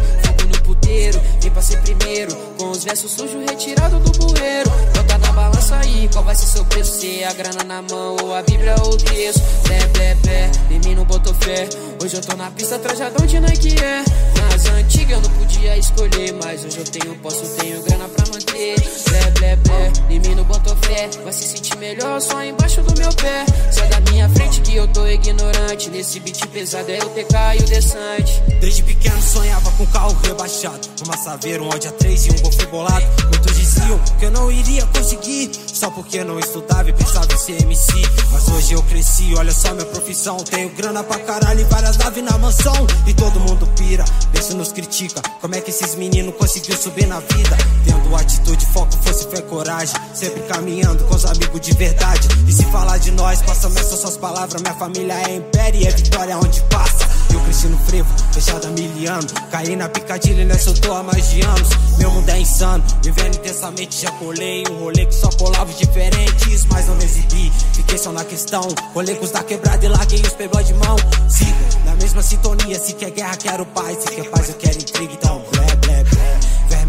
Puteiro, 0.92 1.20
vem 1.40 1.50
pra 1.50 1.62
ser 1.62 1.80
primeiro. 1.80 2.36
Com 2.58 2.70
os 2.70 2.84
versos 2.84 3.12
sujos 3.12 3.42
retirado 3.48 3.98
do 3.98 4.10
bueiro. 4.18 4.70
Bota 4.94 5.16
na 5.18 5.32
balança 5.32 5.76
aí, 5.76 6.08
qual 6.12 6.22
vai 6.22 6.34
ser 6.34 6.46
seu 6.46 6.64
preço? 6.66 7.00
Se 7.00 7.24
a 7.24 7.32
grana 7.32 7.64
na 7.64 7.80
mão, 7.80 8.16
ou 8.22 8.34
a 8.34 8.42
Bíblia 8.42 8.74
ou 8.82 8.92
o 8.92 8.96
texto. 8.98 9.42
Blé, 9.66 9.78
blé, 9.86 10.14
blé, 10.16 10.50
em 10.70 10.78
mim 10.80 10.94
não 10.94 11.04
botou 11.04 11.32
fé. 11.34 11.66
Hoje 12.02 12.16
eu 12.16 12.20
tô 12.20 12.36
na 12.36 12.50
pista 12.50 12.78
trajadão 12.78 13.24
de 13.26 13.40
Nike 13.40 13.74
é. 13.82 14.04
Nas 14.38 14.66
antigas 14.66 15.12
eu 15.12 15.20
não 15.22 15.30
podia 15.30 15.78
escolher, 15.78 16.34
mas 16.44 16.64
hoje 16.64 16.78
eu 16.78 16.84
tenho, 16.84 17.14
posso, 17.16 17.46
tenho 17.56 17.82
grana 17.82 18.08
pra 18.08 18.26
manter. 18.26 18.74
Blé, 19.08 19.30
blé, 19.30 19.56
blé, 19.56 19.92
em 20.10 20.20
mim 20.20 20.34
não 20.34 20.44
botou 20.44 20.76
fé. 20.76 21.08
Vai 21.24 21.32
se 21.32 21.44
sentir 21.44 21.76
melhor 21.78 22.20
só 22.20 22.44
embaixo 22.44 22.82
do 22.82 23.00
meu 23.00 23.12
pé. 23.14 23.46
Sai 23.70 23.88
da 23.88 24.00
minha 24.10 24.28
frente 24.28 24.60
que 24.60 24.76
eu 24.76 24.86
tô 24.88 25.06
ignorante. 25.06 25.88
Nesse 25.88 26.20
beat 26.20 26.46
pesado 26.48 26.90
é 26.90 26.98
o 26.98 27.08
TK 27.08 27.34
e 27.58 27.62
o 27.62 27.66
Desante. 27.66 28.42
Desde 28.60 28.82
pequeno 28.82 29.22
sonhava 29.22 29.70
com 29.72 29.86
carro 29.86 30.16
rebaixado. 30.22 30.81
Uma 31.04 31.16
saveira, 31.16 31.62
um 31.62 31.70
Audi 31.70 31.88
A3 31.88 32.26
e 32.26 32.30
um 32.30 32.42
Golf 32.42 32.64
bolado. 32.70 33.04
Muitos 33.30 33.56
diziam 33.56 33.98
que 34.18 34.24
eu 34.24 34.30
não 34.30 34.50
iria 34.50 34.86
conseguir. 34.86 35.50
Só 35.66 35.90
porque 35.90 36.22
não 36.22 36.38
estudava 36.38 36.88
e 36.88 36.92
pensava 36.92 37.32
em 37.32 37.38
ser 37.38 37.62
MC. 37.62 37.92
Mas 38.30 38.48
hoje 38.48 38.72
eu 38.74 38.82
cresci, 38.84 39.34
olha 39.36 39.52
só 39.52 39.72
minha 39.74 39.86
profissão. 39.86 40.36
Tenho 40.38 40.68
grana 40.70 41.02
pra 41.02 41.18
caralho 41.18 41.60
e 41.60 41.64
várias 41.64 41.96
naves 41.96 42.24
na 42.24 42.38
mansão. 42.38 42.86
E 43.06 43.14
todo 43.14 43.40
mundo 43.40 43.66
pira, 43.76 44.04
pensa 44.32 44.54
nos 44.54 44.72
critica. 44.72 45.20
Como 45.40 45.54
é 45.54 45.60
que 45.60 45.70
esses 45.70 45.94
meninos 45.96 46.34
conseguiu 46.36 46.76
subir 46.76 47.06
na 47.06 47.20
vida? 47.20 47.56
Tendo 47.84 48.14
atitude, 48.14 48.64
foco, 48.66 48.92
fosse 49.02 49.26
fé, 49.28 49.42
coragem. 49.42 49.96
Sempre 50.14 50.42
caminhando 50.42 51.04
com 51.04 51.14
os 51.14 51.24
amigos 51.24 51.60
de 51.60 51.72
verdade. 51.74 52.28
E 52.46 52.52
se 52.52 52.64
falar 52.66 52.98
de 52.98 53.10
nós, 53.10 53.42
passa 53.42 53.66
essas 53.66 53.98
suas 53.98 54.16
palavras. 54.16 54.62
Minha 54.62 54.74
família 54.74 55.14
é 55.28 55.36
império 55.36 55.80
e 55.80 55.86
é 55.86 55.90
vitória 55.90 56.36
onde 56.38 56.60
passa. 56.62 57.11
Eu 57.32 57.40
cresci 57.40 57.66
no 57.68 57.78
frevo, 57.78 58.08
fechado 58.32 58.66
há 58.66 58.70
mil 58.70 59.10
anos. 59.10 59.32
Caí 59.50 59.76
na 59.76 59.88
picadilha 59.88 60.44
nessa 60.44 60.70
eu 60.70 60.74
tô 60.74 60.92
há 60.92 61.02
mais 61.02 61.30
de 61.30 61.40
anos. 61.42 61.68
Meu 61.98 62.10
mundo 62.10 62.28
é 62.28 62.40
insano, 62.40 62.84
vivendo 63.02 63.36
intensamente. 63.36 64.02
Já 64.02 64.10
colei 64.12 64.64
um 64.70 64.80
rolê 64.80 65.06
que 65.06 65.14
só 65.14 65.28
colava 65.30 65.72
diferentes, 65.72 66.64
mas 66.66 66.86
não 66.86 66.94
me 66.96 67.04
exibi. 67.04 67.52
Fiquei 67.72 67.98
só 67.98 68.12
na 68.12 68.24
questão. 68.24 68.66
Rolê 68.94 69.14
com 69.14 69.24
os 69.24 69.30
da 69.30 69.42
quebrada 69.42 69.84
e 69.84 69.88
larguei 69.88 70.20
os 70.20 70.32
playboy 70.32 70.64
de 70.64 70.74
mão. 70.74 70.96
Sigo 71.28 71.84
na 71.84 71.94
mesma 71.96 72.22
sintonia. 72.22 72.78
Se 72.78 72.92
quer 72.94 73.10
guerra, 73.10 73.36
quero 73.36 73.66
paz. 73.66 73.98
Se 73.98 74.08
quer 74.08 74.28
paz, 74.28 74.48
eu 74.48 74.54
quero 74.56 74.76
intriga. 74.76 75.12
Então, 75.14 75.42
blé, 75.52 75.66
blé. 75.76 75.81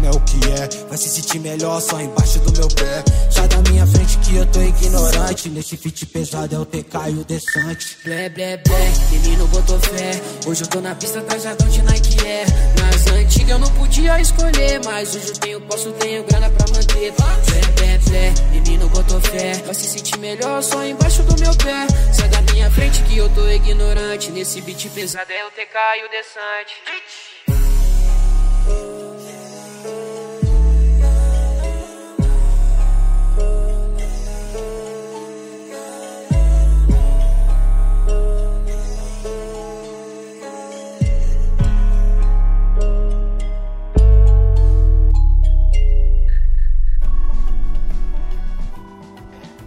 É 0.04 0.10
o 0.10 0.20
que 0.20 0.36
é, 0.50 0.86
vai 0.86 0.98
se 0.98 1.08
sentir 1.08 1.38
melhor 1.38 1.80
só 1.80 1.98
embaixo 1.98 2.38
do 2.40 2.52
meu 2.52 2.68
pé. 2.68 3.02
Sai 3.30 3.48
da 3.48 3.56
minha 3.70 3.86
frente 3.86 4.18
que 4.18 4.36
eu 4.36 4.44
tô 4.52 4.60
ignorante. 4.60 5.48
Nesse 5.48 5.78
fit 5.78 6.04
pesado 6.04 6.54
é 6.54 6.58
o 6.58 6.66
TK 6.66 6.94
e 7.08 7.18
o 7.20 7.24
Desante. 7.24 7.96
Blé, 8.04 8.28
blé, 8.28 8.58
blé, 8.58 8.92
menino 9.10 9.46
botou 9.46 9.80
fé. 9.80 10.20
Hoje 10.46 10.62
eu 10.62 10.66
tô 10.66 10.82
na 10.82 10.94
pista 10.94 11.22
trajadão 11.22 11.66
de 11.68 11.80
Nike 11.80 12.26
Air. 12.26 12.46
Nas 12.82 13.06
antigas 13.06 13.48
eu 13.48 13.58
não 13.58 13.70
podia 13.70 14.20
escolher, 14.20 14.84
mas 14.84 15.16
hoje 15.16 15.28
eu 15.28 15.36
tenho, 15.38 15.60
posso, 15.62 15.90
tenho 15.92 16.22
grana 16.24 16.50
pra 16.50 16.66
manter. 16.68 17.14
Blé, 17.14 17.60
blé, 17.74 17.98
blé, 17.98 18.34
menino 18.52 18.86
botou 18.90 19.18
fé. 19.22 19.54
Vai 19.64 19.74
se 19.74 19.86
sentir 19.86 20.18
melhor 20.18 20.62
só 20.62 20.84
embaixo 20.84 21.22
do 21.22 21.40
meu 21.40 21.56
pé. 21.56 21.86
Sai 22.12 22.28
da 22.28 22.42
minha 22.52 22.70
frente 22.70 23.02
que 23.04 23.16
eu 23.16 23.30
tô 23.30 23.48
ignorante. 23.48 24.30
Nesse 24.32 24.60
beat 24.60 24.86
pesado 24.90 25.32
é 25.32 25.46
o 25.46 25.50
TK 25.50 25.76
e 25.96 26.04
o 26.04 26.10
Desante. 26.10 26.74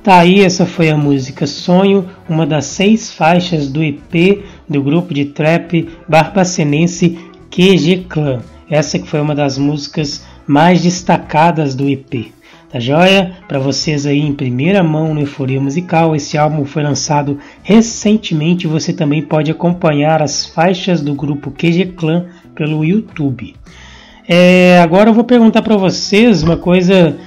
Tá 0.07 0.19
aí, 0.19 0.39
essa 0.39 0.65
foi 0.65 0.89
a 0.89 0.95
música 0.95 1.45
Sonho, 1.45 2.07
uma 2.29 2.45
das 2.45 2.63
seis 2.63 3.11
faixas 3.11 3.67
do 3.67 3.83
EP 3.83 4.41
do 4.65 4.81
grupo 4.81 5.13
de 5.13 5.25
trap 5.25 5.85
barbacenense 6.07 7.19
QG 7.51 8.05
Clan. 8.07 8.39
Essa 8.69 8.97
que 8.97 9.05
foi 9.05 9.19
uma 9.19 9.35
das 9.35 9.57
músicas 9.57 10.25
mais 10.47 10.81
destacadas 10.81 11.75
do 11.75 11.89
EP. 11.89 12.31
Tá 12.71 12.79
joia? 12.79 13.33
Para 13.49 13.59
vocês 13.59 14.05
aí 14.05 14.21
em 14.21 14.31
primeira 14.31 14.81
mão 14.81 15.13
no 15.13 15.19
Euforia 15.19 15.59
Musical, 15.59 16.15
esse 16.15 16.37
álbum 16.37 16.63
foi 16.63 16.83
lançado 16.83 17.37
recentemente. 17.61 18.65
Você 18.65 18.93
também 18.93 19.21
pode 19.21 19.51
acompanhar 19.51 20.21
as 20.21 20.45
faixas 20.45 21.01
do 21.01 21.13
grupo 21.13 21.51
QG 21.51 21.95
Clan 21.97 22.27
pelo 22.55 22.85
YouTube. 22.85 23.55
É, 24.25 24.79
agora 24.81 25.09
eu 25.09 25.13
vou 25.13 25.25
perguntar 25.25 25.61
para 25.61 25.75
vocês 25.75 26.43
uma 26.43 26.55
coisa 26.55 27.17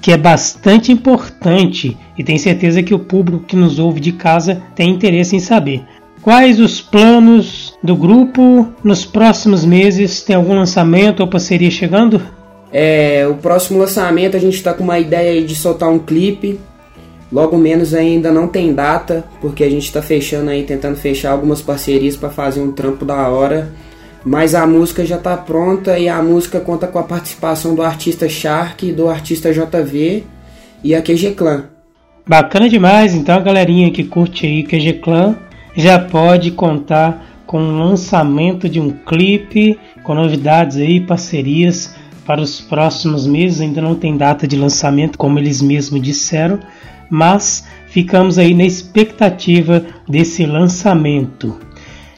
que 0.00 0.12
é 0.12 0.16
bastante 0.16 0.92
importante 0.92 1.96
e 2.16 2.24
tenho 2.24 2.38
certeza 2.38 2.82
que 2.82 2.94
o 2.94 2.98
público 2.98 3.44
que 3.44 3.56
nos 3.56 3.78
ouve 3.78 4.00
de 4.00 4.12
casa 4.12 4.62
tem 4.74 4.90
interesse 4.90 5.36
em 5.36 5.40
saber. 5.40 5.84
Quais 6.22 6.60
os 6.60 6.80
planos 6.80 7.76
do 7.82 7.96
grupo 7.96 8.68
nos 8.82 9.04
próximos 9.04 9.64
meses? 9.64 10.22
Tem 10.22 10.36
algum 10.36 10.54
lançamento 10.54 11.20
ou 11.20 11.28
parceria 11.28 11.70
chegando? 11.70 12.20
É, 12.72 13.26
o 13.28 13.34
próximo 13.34 13.78
lançamento 13.78 14.36
a 14.36 14.40
gente 14.40 14.54
está 14.54 14.74
com 14.74 14.84
uma 14.84 14.98
ideia 14.98 15.42
de 15.42 15.54
soltar 15.54 15.88
um 15.88 15.98
clipe. 15.98 16.60
Logo 17.30 17.56
menos 17.56 17.94
ainda 17.94 18.32
não 18.32 18.48
tem 18.48 18.72
data, 18.72 19.24
porque 19.40 19.62
a 19.62 19.70
gente 19.70 19.84
está 19.84 20.00
fechando 20.02 20.50
aí, 20.50 20.64
tentando 20.64 20.96
fechar 20.96 21.32
algumas 21.32 21.60
parcerias 21.60 22.16
para 22.16 22.30
fazer 22.30 22.60
um 22.60 22.72
trampo 22.72 23.04
da 23.04 23.28
hora. 23.28 23.70
Mas 24.24 24.54
a 24.54 24.66
música 24.66 25.04
já 25.04 25.16
está 25.16 25.36
pronta 25.36 25.98
e 25.98 26.08
a 26.08 26.22
música 26.22 26.60
conta 26.60 26.86
com 26.86 26.98
a 26.98 27.04
participação 27.04 27.74
do 27.74 27.82
artista 27.82 28.28
Shark, 28.28 28.92
do 28.92 29.08
artista 29.08 29.52
JV 29.52 30.24
e 30.82 30.94
a 30.94 31.02
QG 31.02 31.32
Clan. 31.32 31.64
Bacana 32.26 32.68
demais, 32.68 33.14
então 33.14 33.36
a 33.36 33.40
galerinha 33.40 33.90
que 33.90 34.04
curte 34.04 34.46
aí 34.46 34.62
QG 34.62 34.94
Clan 34.94 35.36
já 35.74 35.98
pode 35.98 36.50
contar 36.50 37.26
com 37.46 37.58
o 37.58 37.78
lançamento 37.78 38.68
de 38.68 38.78
um 38.78 38.90
clipe, 38.90 39.78
com 40.02 40.14
novidades 40.14 40.76
aí, 40.76 41.00
parcerias 41.00 41.94
para 42.26 42.42
os 42.42 42.60
próximos 42.60 43.26
meses. 43.26 43.62
Ainda 43.62 43.80
não 43.80 43.94
tem 43.94 44.14
data 44.18 44.46
de 44.46 44.54
lançamento, 44.54 45.16
como 45.16 45.38
eles 45.38 45.62
mesmos 45.62 46.02
disseram, 46.02 46.60
mas 47.08 47.66
ficamos 47.86 48.38
aí 48.38 48.52
na 48.52 48.64
expectativa 48.64 49.82
desse 50.06 50.44
lançamento. 50.44 51.58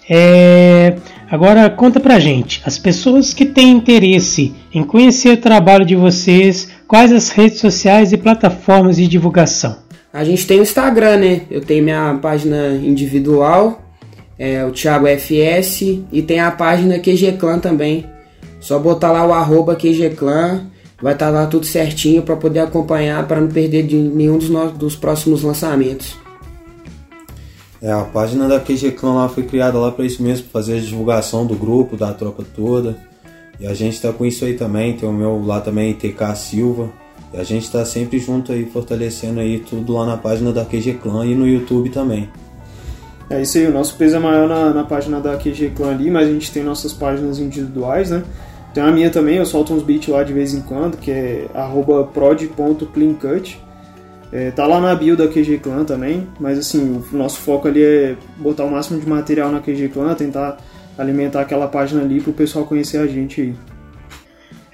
É... 0.09 0.97
Agora 1.31 1.71
conta 1.71 2.01
pra 2.01 2.19
gente, 2.19 2.61
as 2.67 2.77
pessoas 2.77 3.33
que 3.33 3.47
têm 3.47 3.71
interesse 3.71 4.53
em 4.75 4.83
conhecer 4.83 5.35
o 5.35 5.37
trabalho 5.37 5.87
de 5.87 5.95
vocês, 5.95 6.69
quais 6.89 7.13
as 7.13 7.29
redes 7.29 7.61
sociais 7.61 8.13
e 8.13 8.17
plataformas 8.17 8.97
de 8.97 9.07
divulgação? 9.07 9.77
A 10.13 10.25
gente 10.25 10.45
tem 10.45 10.59
o 10.59 10.63
Instagram, 10.63 11.19
né? 11.19 11.43
Eu 11.49 11.61
tenho 11.61 11.85
minha 11.85 12.19
página 12.21 12.75
individual, 12.75 13.81
é 14.37 14.65
o 14.65 14.73
Thiago 14.73 15.07
FS, 15.07 16.03
e 16.11 16.21
tem 16.21 16.41
a 16.41 16.51
página 16.51 16.99
QG 16.99 17.37
Clan 17.39 17.61
também. 17.61 18.07
Só 18.59 18.77
botar 18.81 19.13
lá 19.13 19.25
o 19.25 19.33
arroba 19.33 19.77
QG 19.77 20.17
Clan, 20.17 20.67
vai 21.01 21.13
estar 21.13 21.27
tá 21.27 21.31
lá 21.31 21.47
tudo 21.47 21.65
certinho 21.65 22.23
para 22.23 22.35
poder 22.35 22.59
acompanhar, 22.59 23.25
para 23.29 23.41
não 23.41 23.49
perder 23.49 23.85
de 23.85 23.95
nenhum 23.95 24.37
dos, 24.37 24.51
nossos, 24.51 24.77
dos 24.77 24.97
próximos 24.97 25.45
lançamentos. 25.45 26.19
É, 27.83 27.91
a 27.91 28.03
página 28.05 28.47
da 28.47 28.61
QG 28.61 28.93
Clan 28.93 29.15
lá 29.15 29.29
foi 29.29 29.45
criada 29.45 29.79
lá 29.79 29.91
para 29.91 30.05
isso 30.05 30.23
mesmo, 30.23 30.45
pra 30.45 30.61
fazer 30.61 30.77
a 30.77 30.81
divulgação 30.81 31.47
do 31.47 31.55
grupo, 31.55 31.97
da 31.97 32.13
tropa 32.13 32.45
toda. 32.55 32.97
E 33.59 33.67
a 33.67 33.75
gente 33.75 34.01
tá 34.01 34.13
com 34.13 34.25
isso 34.27 34.45
aí 34.45 34.55
também, 34.55 34.97
tem 34.97 35.09
o 35.09 35.13
meu 35.13 35.43
lá 35.45 35.61
também, 35.61 35.95
TK 35.95 36.37
Silva. 36.37 36.91
E 37.33 37.39
a 37.39 37.45
gente 37.45 37.71
tá 37.71 37.85
sempre 37.85 38.19
junto 38.19 38.53
aí, 38.53 38.67
fortalecendo 38.67 39.41
aí 39.41 39.61
tudo 39.61 39.93
lá 39.93 40.05
na 40.05 40.17
página 40.17 40.53
da 40.53 40.65
QG 40.65 40.95
Clan 41.03 41.27
e 41.27 41.35
no 41.35 41.47
YouTube 41.47 41.91
também. 41.91 42.29
É 43.31 43.41
isso 43.41 43.59
aí, 43.59 43.67
o 43.67 43.73
nosso 43.73 43.97
peso 43.97 44.17
é 44.17 44.19
maior 44.19 44.49
na, 44.49 44.75
na 44.75 44.85
página 44.85 45.21
da 45.21 45.37
QG 45.37 45.73
Clan 45.77 45.93
ali, 45.93 46.11
mas 46.11 46.29
a 46.29 46.33
gente 46.33 46.51
tem 46.51 46.63
nossas 46.63 46.93
páginas 46.93 47.39
individuais, 47.39 48.11
né? 48.11 48.25
Tem 48.75 48.83
a 48.83 48.91
minha 48.91 49.11
também, 49.11 49.37
eu 49.37 49.47
solto 49.47 49.73
uns 49.73 49.83
beats 49.83 50.09
lá 50.09 50.23
de 50.23 50.33
vez 50.33 50.53
em 50.53 50.61
quando, 50.61 50.97
que 50.97 51.11
é 51.11 51.47
prod.cleancut. 52.13 53.61
É, 54.33 54.51
tá 54.53 54.67
lá 54.67 54.81
na 54.81 54.95
bio 54.95 55.17
da 55.17 55.27
QG 55.27 55.59
Clan 55.59 55.85
também, 55.85 56.27
mas 56.39 56.57
assim, 56.57 57.03
o 57.13 57.17
nosso 57.17 57.41
foco 57.41 57.67
ali 57.67 57.83
é 57.83 58.17
botar 58.37 58.65
o 58.65 58.71
máximo 58.71 59.01
de 59.01 59.09
material 59.09 59.51
na 59.51 59.61
QG 59.61 59.89
Clan, 59.89 60.15
tentar 60.15 60.59
alimentar 60.97 61.41
aquela 61.41 61.67
página 61.67 62.01
ali 62.03 62.21
pro 62.21 62.33
pessoal 62.33 62.65
conhecer 62.65 62.99
a 62.99 63.07
gente 63.07 63.41
aí. 63.41 63.55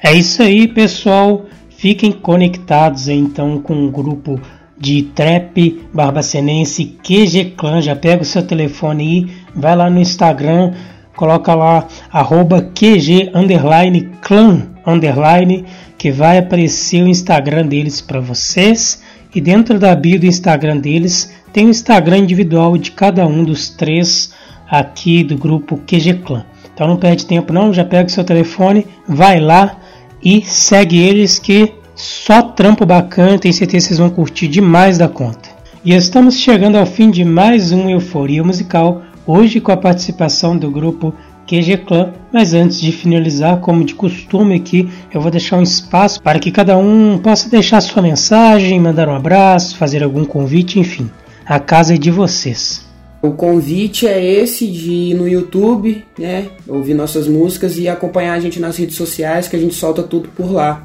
É 0.02 0.14
isso 0.14 0.42
aí, 0.42 0.68
pessoal. 0.68 1.46
Fiquem 1.70 2.12
conectados 2.12 3.08
então 3.08 3.58
com 3.60 3.86
o 3.86 3.90
grupo 3.90 4.40
de 4.78 5.04
trap 5.14 5.84
barbacenense 5.92 6.96
QG 7.02 7.54
Clan. 7.56 7.80
Já 7.80 7.96
pega 7.96 8.22
o 8.22 8.26
seu 8.26 8.42
telefone 8.42 9.02
aí, 9.02 9.36
vai 9.54 9.74
lá 9.74 9.88
no 9.88 9.98
Instagram, 9.98 10.74
coloca 11.14 11.54
lá 11.54 11.88
arroba 12.12 12.60
QG 12.60 13.30
underline 13.34 14.10
clan 14.20 14.68
underline 14.86 15.64
que 15.96 16.10
vai 16.10 16.38
aparecer 16.38 17.02
o 17.02 17.08
Instagram 17.08 17.66
deles 17.66 18.00
para 18.02 18.20
vocês 18.20 19.02
e 19.34 19.40
dentro 19.40 19.78
da 19.78 19.94
bio 19.94 20.18
do 20.18 20.26
Instagram 20.26 20.78
deles 20.78 21.32
tem 21.52 21.66
o 21.66 21.70
Instagram 21.70 22.18
individual 22.18 22.76
de 22.76 22.90
cada 22.90 23.26
um 23.26 23.44
dos 23.44 23.68
três 23.68 24.32
aqui 24.68 25.22
do 25.22 25.36
grupo 25.36 25.78
QG 25.86 26.22
Clan. 26.24 26.44
Então 26.74 26.86
não 26.86 26.96
perde 26.96 27.26
tempo 27.26 27.52
não, 27.52 27.72
já 27.72 27.84
pega 27.84 28.08
o 28.08 28.12
seu 28.12 28.24
telefone, 28.24 28.86
vai 29.08 29.40
lá 29.40 29.78
e 30.22 30.42
segue 30.42 30.98
eles 30.98 31.38
que 31.38 31.72
só 31.94 32.42
trampo 32.42 32.84
bacana, 32.84 33.38
tenho 33.38 33.54
certeza 33.54 33.84
que 33.84 33.94
vocês 33.94 33.98
vão 33.98 34.10
curtir 34.10 34.48
demais 34.48 34.98
da 34.98 35.08
conta. 35.08 35.48
E 35.82 35.94
estamos 35.94 36.36
chegando 36.36 36.76
ao 36.76 36.84
fim 36.84 37.10
de 37.10 37.24
mais 37.24 37.72
um 37.72 37.88
Euforia 37.88 38.44
Musical, 38.44 39.02
hoje 39.26 39.60
com 39.60 39.72
a 39.72 39.76
participação 39.76 40.56
do 40.58 40.70
grupo 40.70 41.14
QG 41.46 41.84
Clan, 41.86 42.12
mas 42.32 42.52
antes 42.52 42.80
de 42.80 42.90
finalizar, 42.90 43.60
como 43.60 43.84
de 43.84 43.94
costume 43.94 44.56
aqui, 44.56 44.88
eu 45.12 45.20
vou 45.20 45.30
deixar 45.30 45.56
um 45.58 45.62
espaço 45.62 46.20
para 46.20 46.38
que 46.38 46.50
cada 46.50 46.76
um 46.76 47.18
possa 47.18 47.48
deixar 47.48 47.80
sua 47.80 48.02
mensagem, 48.02 48.80
mandar 48.80 49.08
um 49.08 49.14
abraço, 49.14 49.76
fazer 49.76 50.02
algum 50.02 50.24
convite, 50.24 50.80
enfim. 50.80 51.10
A 51.46 51.60
casa 51.60 51.94
é 51.94 51.98
de 51.98 52.10
vocês. 52.10 52.84
O 53.22 53.30
convite 53.32 54.06
é 54.06 54.22
esse 54.22 54.66
de 54.66 54.92
ir 54.92 55.14
no 55.14 55.28
YouTube, 55.28 56.04
né, 56.18 56.48
ouvir 56.66 56.94
nossas 56.94 57.26
músicas 57.26 57.78
e 57.78 57.88
acompanhar 57.88 58.34
a 58.34 58.40
gente 58.40 58.60
nas 58.60 58.76
redes 58.76 58.96
sociais, 58.96 59.48
que 59.48 59.56
a 59.56 59.58
gente 59.58 59.74
solta 59.74 60.02
tudo 60.02 60.28
por 60.28 60.50
lá. 60.52 60.82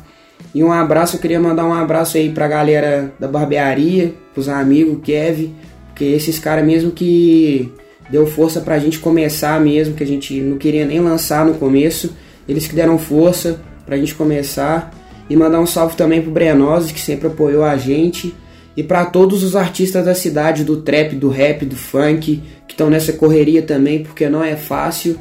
E 0.53 0.63
um 0.63 0.71
abraço, 0.71 1.15
eu 1.15 1.19
queria 1.19 1.39
mandar 1.39 1.65
um 1.65 1.73
abraço 1.73 2.17
aí 2.17 2.29
pra 2.29 2.47
galera 2.47 3.13
da 3.19 3.27
barbearia, 3.27 4.13
pros 4.33 4.49
amigos, 4.49 4.99
Kevin, 5.03 5.53
porque 5.87 6.05
esses 6.05 6.39
caras 6.39 6.65
mesmo 6.65 6.91
que 6.91 7.71
deu 8.11 8.27
força 8.27 8.59
pra 8.59 8.77
gente 8.77 8.99
começar 8.99 9.59
mesmo, 9.61 9.95
que 9.95 10.03
a 10.03 10.07
gente 10.07 10.39
não 10.41 10.57
queria 10.57 10.85
nem 10.85 10.99
lançar 10.99 11.45
no 11.45 11.53
começo, 11.53 12.13
eles 12.47 12.67
que 12.67 12.75
deram 12.75 12.99
força 12.99 13.61
pra 13.85 13.97
gente 13.97 14.13
começar. 14.13 14.93
E 15.29 15.35
mandar 15.35 15.61
um 15.61 15.65
salve 15.65 15.95
também 15.95 16.21
pro 16.21 16.29
Brenose, 16.29 16.93
que 16.93 16.99
sempre 16.99 17.27
apoiou 17.27 17.63
a 17.63 17.77
gente. 17.77 18.35
E 18.75 18.83
para 18.83 19.05
todos 19.05 19.43
os 19.43 19.55
artistas 19.55 20.03
da 20.03 20.13
cidade, 20.13 20.65
do 20.65 20.77
trap, 20.77 21.15
do 21.15 21.29
rap, 21.29 21.65
do 21.65 21.75
funk, 21.75 22.41
que 22.67 22.73
estão 22.73 22.89
nessa 22.89 23.13
correria 23.13 23.61
também, 23.61 24.03
porque 24.03 24.27
não 24.27 24.43
é 24.43 24.57
fácil 24.57 25.17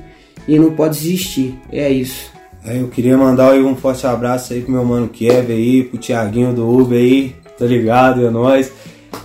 e 0.49 0.59
não 0.59 0.73
pode 0.73 0.99
desistir. 0.99 1.55
É 1.71 1.89
isso. 1.89 2.31
Eu 2.65 2.89
queria 2.89 3.17
mandar 3.17 3.55
um 3.55 3.77
forte 3.77 4.05
abraço 4.07 4.53
aí 4.53 4.63
pro 4.63 4.73
meu 4.73 4.85
mano 4.85 5.09
Kevin 5.09 5.53
aí, 5.53 5.85
pro 5.85 5.99
Tiaguinho 5.99 6.53
do 6.53 6.69
Uber 6.69 6.99
aí, 6.99 7.35
tá 7.57 7.65
ligado? 7.65 8.27
É 8.27 8.31
nóis. 8.31 8.73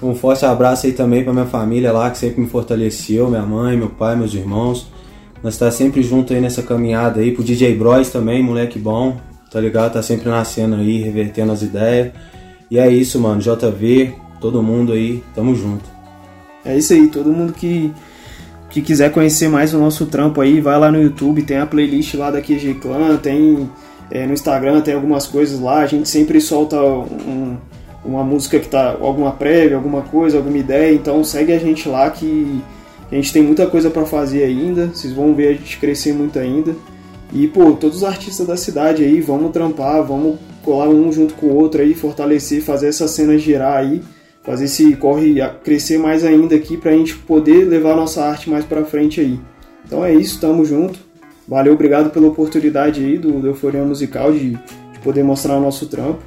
Um 0.02 0.14
forte 0.14 0.46
abraço 0.46 0.86
aí 0.86 0.94
também 0.94 1.24
pra 1.24 1.34
minha 1.34 1.46
família 1.46 1.92
lá, 1.92 2.10
que 2.10 2.18
sempre 2.18 2.42
me 2.42 2.48
fortaleceu, 2.48 3.30
minha 3.30 3.42
mãe, 3.42 3.78
meu 3.78 3.90
pai, 3.90 4.16
meus 4.16 4.34
irmãos. 4.34 4.88
Nós 5.44 5.58
tá 5.58 5.70
sempre 5.72 6.02
junto 6.04 6.34
aí 6.34 6.42
nessa 6.42 6.62
caminhada 6.62 7.20
aí, 7.20 7.32
pro 7.32 7.44
DJ 7.44 7.76
Bros 7.76 8.10
também, 8.10 8.42
moleque 8.44 8.80
bom, 8.80 9.18
tá 9.52 9.60
ligado? 9.60 9.94
Tá 9.94 10.02
sempre 10.02 10.30
nascendo 10.30 10.76
aí, 10.76 11.02
revertendo 11.02 11.52
as 11.52 11.62
ideias. 11.62 12.12
E 12.70 12.80
é 12.80 12.90
isso, 12.90 13.20
mano, 13.20 13.42
JV, 13.42 14.14
todo 14.42 14.62
mundo 14.62 14.92
aí, 14.92 15.24
tamo 15.34 15.56
junto. 15.56 15.86
É 16.64 16.76
isso 16.78 16.94
aí, 16.94 17.08
todo 17.08 17.32
mundo 17.32 17.54
que 17.54 17.94
que 18.76 18.82
quiser 18.82 19.10
conhecer 19.10 19.48
mais 19.48 19.74
o 19.74 19.80
nosso 19.80 20.06
trampo 20.06 20.42
aí, 20.42 20.60
vai 20.60 20.78
lá 20.78 20.92
no 20.92 21.02
YouTube, 21.02 21.44
tem 21.44 21.60
a 21.60 21.66
playlist 21.66 22.14
lá 22.16 22.30
da 22.30 22.42
QG 22.42 22.74
Clan, 22.82 23.16
tem 23.16 23.70
é, 24.12 24.28
no 24.28 24.34
Instagram, 24.34 24.82
tem 24.82 24.94
algumas 24.94 25.26
coisas 25.26 25.58
lá, 25.62 25.80
a 25.80 25.86
gente 25.86 26.10
sempre 26.10 26.42
solta 26.42 26.76
um, 26.82 27.56
uma 28.06 28.24
música 28.24 28.60
que 28.60 28.68
tá, 28.68 28.98
alguma 29.02 29.32
prévia, 29.32 29.76
alguma 29.76 30.02
coisa, 30.02 30.38
alguma 30.38 30.58
ideia, 30.58 30.94
então 30.94 31.24
segue 31.24 31.52
a 31.52 31.60
gente 31.60 31.90
lá 31.90 32.10
que 32.10 32.62
a 33.12 33.16
gente 33.16 33.34
tem 33.34 33.42
muita 33.42 33.68
coisa 33.68 33.90
para 33.90 34.06
fazer 34.06 34.44
ainda, 34.44 34.88
vocês 34.88 35.14
vão 35.14 35.34
ver 35.34 35.48
a 35.50 35.54
gente 35.54 35.78
crescer 35.78 36.14
muito 36.14 36.38
ainda. 36.40 36.76
E, 37.34 37.48
pô, 37.48 37.74
todos 37.74 37.98
os 37.98 38.04
artistas 38.04 38.48
da 38.48 38.56
cidade 38.56 39.04
aí, 39.04 39.20
vamos 39.20 39.52
trampar, 39.52 40.04
vamos 40.04 40.38
colar 40.64 40.90
um 40.90 41.12
junto 41.12 41.34
com 41.34 41.48
o 41.48 41.56
outro 41.56 41.82
aí, 41.82 41.94
fortalecer, 41.94 42.62
fazer 42.62 42.88
essa 42.88 43.08
cena 43.08 43.38
girar 43.38 43.78
aí 43.78 44.02
fazer 44.46 44.66
esse 44.66 44.96
corre 44.96 45.36
crescer 45.64 45.98
mais 45.98 46.24
ainda 46.24 46.56
aqui 46.56 46.78
para 46.78 46.92
a 46.92 46.96
gente 46.96 47.18
poder 47.18 47.66
levar 47.66 47.96
nossa 47.96 48.24
arte 48.24 48.50
mais 48.50 48.64
para 48.64 48.86
frente 48.86 49.20
aí. 49.20 49.40
Então 49.84 50.06
é 50.06 50.14
isso, 50.14 50.40
tamo 50.40 50.64
junto. 50.64 51.00
Valeu, 51.48 51.74
obrigado 51.74 52.12
pela 52.12 52.28
oportunidade 52.28 53.04
aí 53.04 53.18
do, 53.18 53.40
do 53.40 53.48
Euforia 53.48 53.84
Musical 53.84 54.32
de, 54.32 54.52
de 54.52 55.00
poder 55.04 55.24
mostrar 55.24 55.58
o 55.58 55.62
nosso 55.62 55.88
trampo. 55.88 56.22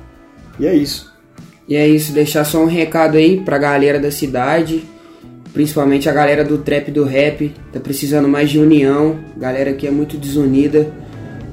E 0.58 0.66
é 0.66 0.74
isso. 0.74 1.07
E 1.68 1.76
é 1.76 1.86
isso, 1.86 2.12
deixar 2.12 2.44
só 2.44 2.62
um 2.62 2.66
recado 2.66 3.18
aí 3.18 3.40
pra 3.40 3.58
galera 3.58 4.00
da 4.00 4.10
cidade, 4.10 4.82
principalmente 5.52 6.08
a 6.08 6.12
galera 6.12 6.42
do 6.42 6.58
trap 6.58 6.90
do 6.90 7.04
rap, 7.04 7.52
tá 7.70 7.78
precisando 7.78 8.26
mais 8.26 8.48
de 8.48 8.58
união, 8.58 9.16
galera 9.36 9.74
que 9.74 9.86
é 9.86 9.90
muito 9.90 10.16
desunida. 10.16 10.90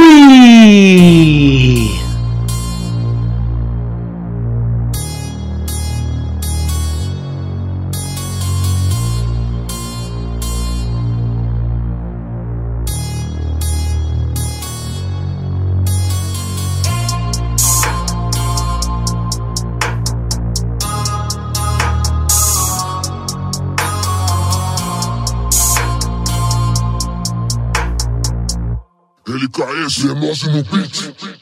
LKS, 29.96 30.04
é 30.04 30.14
nós 30.14 30.42
no 30.42 30.62
beat. 30.64 31.36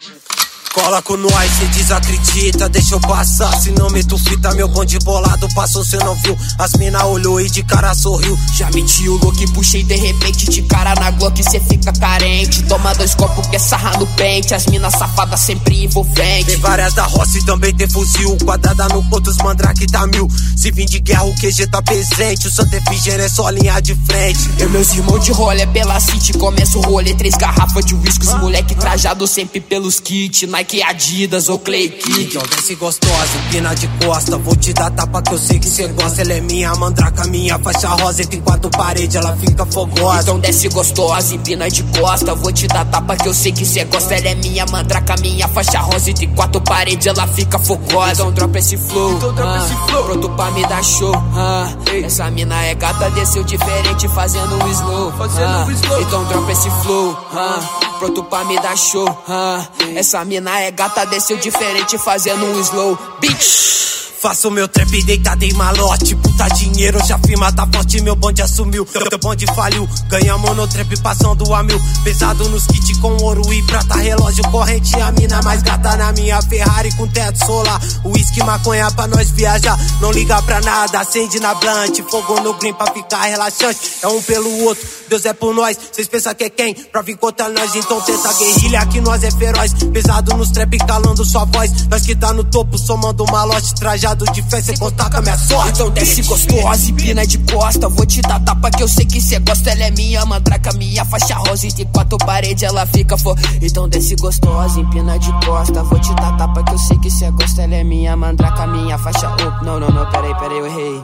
Cola 0.74 1.00
com 1.02 1.16
nós, 1.16 1.52
cê 1.52 1.66
desacredita, 1.66 2.68
deixa 2.68 2.96
eu 2.96 3.00
passar. 3.00 3.56
Se 3.60 3.70
não 3.70 3.88
meto 3.90 4.18
fita, 4.18 4.52
meu 4.54 4.66
bonde 4.66 4.98
bolado 4.98 5.46
passou, 5.54 5.84
cê 5.84 5.96
não 5.98 6.16
viu. 6.16 6.36
As 6.58 6.72
mina 6.72 7.06
olhou 7.06 7.40
e 7.40 7.48
de 7.48 7.62
cara 7.62 7.94
sorriu. 7.94 8.36
Já 8.56 8.68
meti 8.72 9.08
o 9.08 9.16
look, 9.18 9.52
puxei 9.52 9.84
de 9.84 9.94
repente 9.94 10.50
de 10.50 10.62
cara 10.62 10.96
na 10.96 11.12
Glock, 11.12 11.40
cê 11.44 11.60
fica 11.60 11.92
carente. 11.92 12.64
Toma 12.64 12.92
dois 12.92 13.14
copos 13.14 13.46
que 13.46 13.54
é 13.54 13.58
sarra 13.60 13.96
no 13.98 14.06
pente, 14.16 14.52
as 14.52 14.66
minas 14.66 14.94
safadas 14.94 15.38
sempre 15.42 15.84
envolvente. 15.84 16.46
Tem 16.46 16.56
várias 16.56 16.92
da 16.92 17.04
roça 17.04 17.38
e 17.38 17.44
também 17.44 17.72
tem 17.72 17.88
fuzil. 17.88 18.36
Quadrada 18.44 18.88
no 18.88 19.04
ponto, 19.04 19.30
os 19.30 19.36
mandrake 19.36 19.86
tá 19.86 20.04
mil. 20.08 20.26
Se 20.56 20.72
vim 20.72 20.86
de 20.86 20.98
guerra, 20.98 21.22
o 21.22 21.34
QG 21.36 21.68
tá 21.68 21.80
presente. 21.82 22.48
O 22.48 22.50
Santa 22.50 22.78
Efigênia 22.78 23.26
é 23.26 23.28
só 23.28 23.48
linha 23.48 23.78
de 23.78 23.94
frente. 24.06 24.50
Eu, 24.58 24.68
meus 24.70 24.92
irmãos 24.92 25.24
de 25.24 25.30
rolê 25.30 25.68
pela 25.68 26.00
City, 26.00 26.32
começo 26.32 26.80
o 26.80 26.82
rolê. 26.82 27.14
Três 27.14 27.36
garrafas 27.36 27.84
de 27.84 27.94
whisky, 27.94 28.26
os 28.26 28.34
moleque 28.40 28.74
trajado 28.74 29.24
sempre 29.28 29.60
pelos 29.60 30.00
kits. 30.00 30.48
Nike, 30.64 30.82
Adidas 30.82 31.48
ou 31.48 31.58
Clay 31.58 31.88
Kick. 31.88 32.22
Então 32.24 32.42
desce 32.42 32.74
gostosa, 32.74 33.36
empina 33.46 33.74
de 33.74 33.86
costa. 34.02 34.38
Vou 34.38 34.56
te 34.56 34.72
dar 34.72 34.90
tapa 34.90 35.20
que 35.22 35.32
eu 35.32 35.38
sei 35.38 35.58
que 35.58 35.68
cê 35.68 35.86
gosta. 35.88 36.22
Ela 36.22 36.34
é 36.34 36.40
minha 36.40 36.74
mandraca, 36.74 37.26
minha 37.26 37.58
faixa 37.58 37.88
rosa. 37.88 38.22
Entre 38.22 38.40
quatro 38.40 38.70
paredes, 38.70 39.14
ela 39.14 39.36
fica 39.36 39.66
fogosa. 39.66 40.22
Então 40.22 40.40
desce 40.40 40.68
gostosa, 40.68 41.34
empina 41.34 41.68
de 41.68 41.82
costa. 41.98 42.34
Vou 42.34 42.50
te 42.50 42.66
dar 42.66 42.84
tapa 42.86 43.16
que 43.16 43.28
eu 43.28 43.34
sei 43.34 43.52
que 43.52 43.64
cê 43.66 43.84
gosta. 43.84 44.14
Ela 44.14 44.30
é 44.30 44.34
minha 44.34 44.64
mandraca, 44.66 45.14
minha 45.20 45.46
faixa 45.48 45.78
rosa. 45.80 46.10
Entre 46.10 46.26
quatro 46.28 46.60
paredes, 46.62 47.06
ela 47.06 47.26
fica 47.28 47.58
fogosa. 47.58 48.12
Então 48.12 48.32
dropa 48.32 48.58
esse 48.58 48.76
flow, 48.76 49.12
então 49.16 49.34
dropa 49.34 49.52
ah, 49.52 49.64
esse 49.66 49.90
flow. 49.90 50.04
Pronto 50.04 50.28
pra 50.30 50.50
me 50.50 50.66
dar 50.66 50.82
show, 50.82 51.14
ah. 51.14 51.68
Essa 52.02 52.30
mina 52.30 52.62
é 52.64 52.74
gata, 52.74 53.10
desceu 53.10 53.44
diferente, 53.44 54.08
fazendo 54.08 54.56
um 54.56 54.70
slow. 54.70 55.12
Fazendo 55.12 55.44
ah. 55.44 55.66
um 55.68 55.70
slow. 55.72 56.00
Então 56.00 56.24
dropa 56.24 56.52
esse 56.52 56.70
flow, 56.82 57.16
ah. 57.34 57.93
Pronto 57.98 58.24
pra 58.24 58.44
me 58.44 58.58
dar 58.58 58.76
show, 58.76 59.06
ah. 59.28 59.66
Essa 59.94 60.24
mina 60.24 60.60
é 60.60 60.70
gata, 60.70 61.06
desceu 61.06 61.36
diferente, 61.38 61.96
fazendo 61.98 62.44
um 62.44 62.60
slow. 62.60 62.98
Bitch. 63.20 64.03
Faço 64.24 64.50
meu 64.50 64.66
trap 64.66 65.02
deitado 65.02 65.42
em 65.42 65.52
malote. 65.52 66.16
Puta 66.16 66.48
dinheiro, 66.48 66.98
já 67.06 67.18
firma 67.18 67.52
tá 67.52 67.68
forte. 67.70 68.00
Meu 68.00 68.16
bonde 68.16 68.40
assumiu, 68.40 68.86
teu 68.86 69.18
bonde 69.18 69.44
faliu. 69.54 69.86
Ganhamos 70.08 70.56
no 70.56 70.66
trap 70.66 70.98
passando 71.02 71.54
a 71.54 71.62
mil. 71.62 71.78
Pesado 72.02 72.48
nos 72.48 72.66
kits 72.66 72.96
com 73.00 73.14
ouro 73.22 73.52
e 73.52 73.62
prata. 73.64 73.96
Relógio 73.96 74.42
corrente, 74.50 74.98
a 74.98 75.12
mina 75.12 75.42
mais 75.42 75.62
gata 75.62 75.94
na 75.98 76.10
minha 76.12 76.40
Ferrari 76.40 76.90
com 76.96 77.06
teto 77.06 77.44
solar. 77.44 77.78
Whisky, 78.02 78.42
maconha 78.42 78.90
pra 78.92 79.06
nós 79.08 79.30
viajar. 79.30 79.78
Não 80.00 80.10
liga 80.10 80.40
pra 80.40 80.58
nada, 80.62 81.00
acende 81.00 81.38
na 81.38 81.54
blunt. 81.56 82.00
Fogo 82.10 82.40
no 82.40 82.54
green 82.54 82.72
pra 82.72 82.90
ficar 82.94 83.24
relaxante. 83.24 83.78
É 84.00 84.08
um 84.08 84.22
pelo 84.22 84.64
outro, 84.64 84.88
Deus 85.06 85.26
é 85.26 85.34
por 85.34 85.54
nós. 85.54 85.76
Cês 85.92 86.08
pensam 86.08 86.34
que 86.34 86.44
é 86.44 86.48
quem? 86.48 86.72
Pra 86.72 87.02
vir 87.02 87.18
contra 87.18 87.50
nós, 87.50 87.74
então 87.76 88.00
tenta 88.00 88.32
guerrilha 88.32 88.86
que 88.86 89.02
nós 89.02 89.22
é 89.22 89.30
feroz. 89.30 89.74
Pesado 89.92 90.34
nos 90.34 90.50
trap 90.50 90.78
calando 90.78 91.22
sua 91.26 91.44
voz. 91.44 91.86
Nós 91.88 92.00
que 92.00 92.16
tá 92.16 92.32
no 92.32 92.42
topo, 92.42 92.78
somando 92.78 93.22
malote 93.26 93.74
trajado 93.74 94.13
de 94.16 94.42
fé, 94.42 94.62
cê 94.62 94.76
contar 94.76 95.10
com 95.10 95.18
a 95.18 95.22
minha 95.22 95.38
sorte. 95.38 95.70
Então 95.70 95.90
desce 95.90 96.22
gostosa, 96.22 96.90
empina 96.90 97.26
de 97.26 97.38
costa. 97.38 97.88
Vou 97.88 98.06
te 98.06 98.20
dar 98.22 98.40
tapa 98.40 98.70
que 98.70 98.82
eu 98.82 98.88
sei 98.88 99.04
que 99.04 99.20
cê 99.20 99.38
gosta. 99.38 99.70
Ela 99.70 99.84
é 99.84 99.90
minha 99.90 100.24
mandraca, 100.24 100.72
minha 100.74 101.04
faixa 101.04 101.34
rosa. 101.34 101.66
E 101.66 101.72
de 101.72 101.84
quatro 101.86 102.18
paredes 102.18 102.62
ela 102.62 102.86
fica 102.86 103.16
for. 103.18 103.36
Então 103.60 103.88
desce 103.88 104.14
gostosa, 104.16 104.80
empina 104.80 105.18
de 105.18 105.30
costa. 105.44 105.82
Vou 105.82 105.98
te 106.00 106.14
dar 106.14 106.36
tapa 106.36 106.62
que 106.62 106.72
eu 106.72 106.78
sei 106.78 106.98
que 106.98 107.10
cê 107.10 107.30
gosta. 107.30 107.62
Ela 107.62 107.76
é 107.76 107.84
minha 107.84 108.16
mandraca, 108.16 108.66
minha 108.66 108.98
faixa. 108.98 109.34
Oh, 109.40 109.64
não, 109.64 109.80
não, 109.80 109.88
não, 109.88 110.10
peraí, 110.10 110.34
peraí, 110.34 110.58
eu 110.58 110.66
errei. 110.66 111.02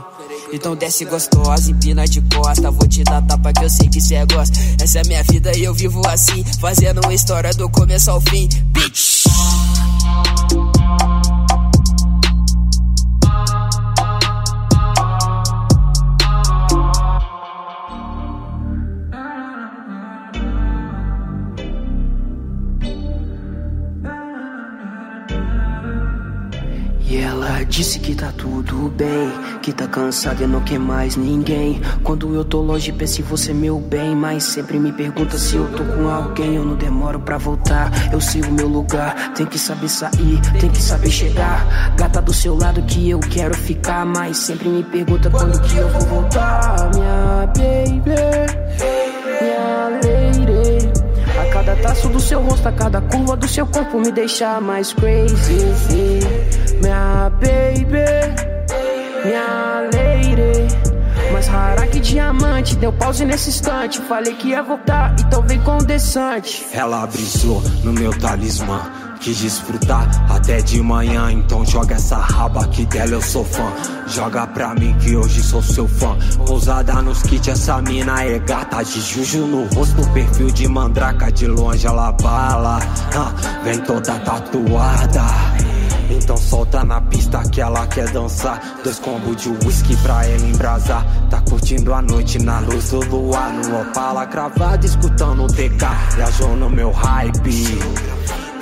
Então 0.53 0.75
desce 0.75 1.05
gostosa, 1.05 1.71
empina 1.71 2.07
de 2.07 2.21
costa. 2.23 2.71
Vou 2.71 2.89
te 2.89 3.05
dar 3.05 3.23
tapa 3.23 3.53
que 3.53 3.65
eu 3.65 3.71
sei 3.71 3.89
que 3.89 4.01
cê 4.01 4.25
gosta. 4.27 4.59
Essa 4.83 5.01
é 5.01 5.05
minha 5.05 5.23
vida 5.23 5.57
e 5.57 5.65
eu 5.65 5.75
vivo 5.75 6.03
assim. 6.09 6.45
Fazendo 6.61 7.01
uma 7.01 7.15
história 7.15 7.53
do 7.53 7.69
começo 7.69 8.11
ao 8.11 8.21
fim. 8.21 8.49
Bitch! 8.73 9.20
Disse 27.81 27.99
que 27.99 28.15
tá 28.15 28.31
tudo 28.37 28.91
bem, 28.91 29.33
que 29.63 29.73
tá 29.73 29.87
cansada 29.87 30.45
e 30.45 30.47
não 30.47 30.61
quer 30.61 30.79
mais 30.79 31.17
ninguém. 31.17 31.81
Quando 32.05 32.35
eu 32.35 32.45
tô 32.45 32.61
longe, 32.61 32.93
penso 32.93 33.23
em 33.23 33.25
você, 33.25 33.55
meu 33.55 33.81
bem. 33.81 34.15
Mas 34.15 34.45
sempre 34.45 34.79
me 34.79 34.93
pergunta 34.93 35.39
se 35.39 35.57
eu 35.57 35.67
tô 35.73 35.83
com 35.83 36.07
alguém. 36.07 36.57
Eu 36.57 36.65
não 36.67 36.77
demoro 36.77 37.19
pra 37.21 37.39
voltar, 37.39 37.91
eu 38.13 38.21
sei 38.21 38.43
o 38.43 38.53
meu 38.53 38.69
lugar. 38.69 39.33
Tem 39.33 39.47
que 39.47 39.59
saber 39.59 39.89
sair, 39.89 40.39
tem 40.61 40.69
que 40.69 40.83
saber 40.83 41.11
chegar. 41.11 41.95
Gata 41.97 42.21
do 42.21 42.35
seu 42.35 42.55
lado 42.55 42.83
que 42.83 43.09
eu 43.09 43.19
quero 43.19 43.57
ficar. 43.57 44.05
Mas 44.05 44.37
sempre 44.37 44.69
me 44.69 44.85
pergunta 44.85 45.31
quando 45.31 45.59
que 45.63 45.79
eu 45.79 45.89
vou 45.89 46.03
voltar. 46.03 46.91
Minha 46.95 47.47
baby, 47.47 49.00
cada 51.71 51.83
traço 51.83 52.09
do 52.09 52.19
seu 52.19 52.41
rosto, 52.43 52.67
a 52.69 52.73
cada 52.73 53.01
curva 53.01 53.37
do 53.37 53.47
seu 53.47 53.65
corpo 53.67 54.01
me 54.01 54.11
deixa 54.11 54.61
mais 54.61 54.93
crazy. 54.93 56.21
Minha 56.83 57.31
baby, 57.31 58.05
minha 59.25 59.83
lady. 59.93 60.69
Mais 61.33 61.47
rara 61.47 61.87
que 61.87 62.01
diamante, 62.01 62.75
deu 62.77 62.93
pause 62.93 63.25
nesse 63.25 63.51
instante. 63.51 64.01
Falei 64.01 64.35
que 64.35 64.49
ia 64.49 64.63
voltar, 64.63 65.15
então 65.21 65.43
vem 65.43 65.61
com 65.61 65.79
desante. 65.79 66.67
Ela 66.73 67.07
brisou 67.07 67.63
no 67.85 67.93
meu 67.93 68.11
talismã. 68.19 69.10
Quis 69.21 69.37
desfrutar 69.37 70.09
até 70.33 70.63
de 70.63 70.81
manhã, 70.81 71.31
então 71.31 71.63
joga 71.67 71.95
essa 71.95 72.17
raba 72.17 72.67
que 72.69 72.87
dela 72.87 73.11
eu 73.11 73.21
sou 73.21 73.45
fã. 73.45 73.71
Joga 74.07 74.47
pra 74.47 74.75
mim 74.75 74.97
que 74.99 75.15
hoje 75.15 75.43
sou 75.43 75.63
seu 75.63 75.87
fã. 75.87 76.17
Pousada 76.47 77.03
nos 77.03 77.23
kits, 77.23 77.49
essa 77.49 77.83
mina 77.83 78.25
é 78.25 78.39
gata. 78.39 78.83
De 78.83 78.99
juju 78.99 79.47
no 79.47 79.67
rosto, 79.75 80.09
perfil 80.15 80.51
de 80.51 80.67
mandraca. 80.67 81.31
De 81.31 81.47
longe 81.47 81.87
ela 81.87 82.13
bala, 82.13 82.79
ah, 83.15 83.61
vem 83.63 83.79
toda 83.81 84.19
tatuada. 84.21 85.27
Então 86.09 86.39
solta 86.39 86.83
na 86.83 87.03
pista 87.03 87.43
que 87.51 87.61
ela 87.61 87.87
quer 87.89 88.09
dançar. 88.13 88.81
Dois 88.83 88.99
combos 88.99 89.37
de 89.37 89.51
whisky 89.67 89.97
pra 89.97 90.25
ela 90.25 90.47
embrasar. 90.47 91.05
Tá 91.29 91.43
curtindo 91.43 91.93
a 91.93 92.01
noite 92.01 92.39
na 92.39 92.61
luz 92.61 92.89
do 92.89 93.01
luar. 93.01 93.53
No 93.53 93.83
opala 93.83 94.27
cravado, 94.27 94.87
escutando 94.87 95.45
o 95.45 95.47
TK. 95.47 96.17
Viajou 96.17 96.57
no 96.57 96.71
meu 96.71 96.91
hype. 96.91 97.79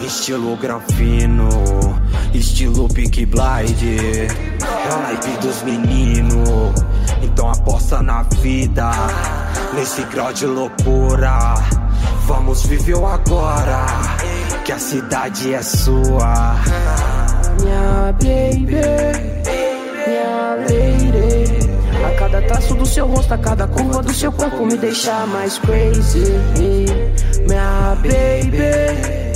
Estilo 0.01 0.57
granfino, 0.57 1.49
estilo 2.33 2.89
Pink 2.89 3.27
Blind. 3.27 3.83
É 4.61 4.95
o 4.95 5.03
naipe 5.03 5.31
dos 5.41 5.63
meninos. 5.63 6.75
Então 7.23 7.51
aposta 7.51 8.03
na 8.03 8.23
vida. 8.23 8.91
Nesse 9.75 10.03
grau 10.05 10.33
de 10.33 10.47
loucura. 10.47 11.55
Vamos 12.27 12.65
viver 12.65 12.95
o 12.95 13.07
agora. 13.07 13.87
Que 14.65 14.73
a 14.73 14.79
cidade 14.79 15.55
é 15.55 15.63
sua 15.63 16.57
minha 17.63 18.13
baby, 18.13 18.77
minha 20.07 20.55
lady. 20.57 21.69
A 22.05 22.19
cada 22.19 22.43
traço 22.43 22.75
do 22.75 22.87
seu 22.87 23.07
rosto, 23.07 23.35
a 23.35 23.39
cada 23.39 23.67
curva 23.67 24.03
do 24.03 24.13
seu 24.13 24.33
corpo 24.33 24.65
me 24.65 24.77
deixa 24.77 25.27
mais 25.27 25.59
crazy. 25.59 26.25
Minha 27.47 27.97
baby, 27.97 29.28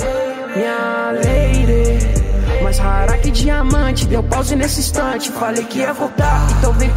minha 0.55 1.11
lady. 1.11 2.63
Mais 2.63 2.77
rara 2.77 3.17
que 3.17 3.31
diamante, 3.31 4.07
deu 4.07 4.23
pause 4.23 4.55
nesse 4.55 4.79
instante. 4.79 5.31
Falei 5.31 5.63
que 5.65 5.79
ia 5.79 5.93
voltar, 5.93 6.47
então 6.57 6.73
vem 6.73 6.89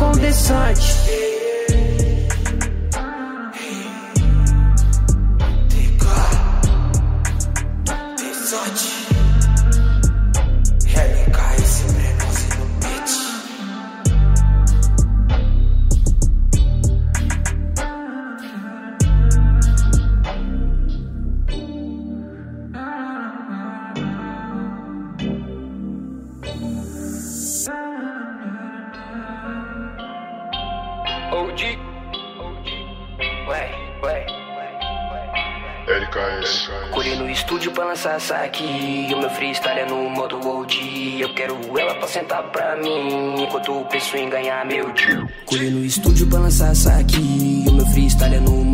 com 37.48 37.58
desante. 37.58 37.70
lançar 38.06 38.44
aqui. 38.44 39.08
O 39.12 39.18
meu 39.18 39.30
freestyle 39.30 39.80
é 39.80 39.86
no 39.86 40.10
modo 40.10 40.46
old. 40.46 41.20
Eu 41.20 41.32
quero 41.34 41.56
ela 41.78 41.94
pra 41.94 42.08
sentar 42.08 42.42
pra 42.44 42.76
mim. 42.76 43.42
Enquanto 43.42 43.84
penso 43.90 44.16
em 44.16 44.28
ganhar 44.28 44.64
meu 44.66 44.92
dia. 44.92 45.26
Colhi 45.44 45.70
no 45.70 45.84
estúdio 45.84 46.26
pra 46.28 46.40
lançar 46.40 46.70
aqui. 46.98 47.64
O 47.66 47.72
meu 47.72 47.86
freestyle 47.86 48.34
é 48.34 48.40
no. 48.40 48.56
Eu 48.56 48.65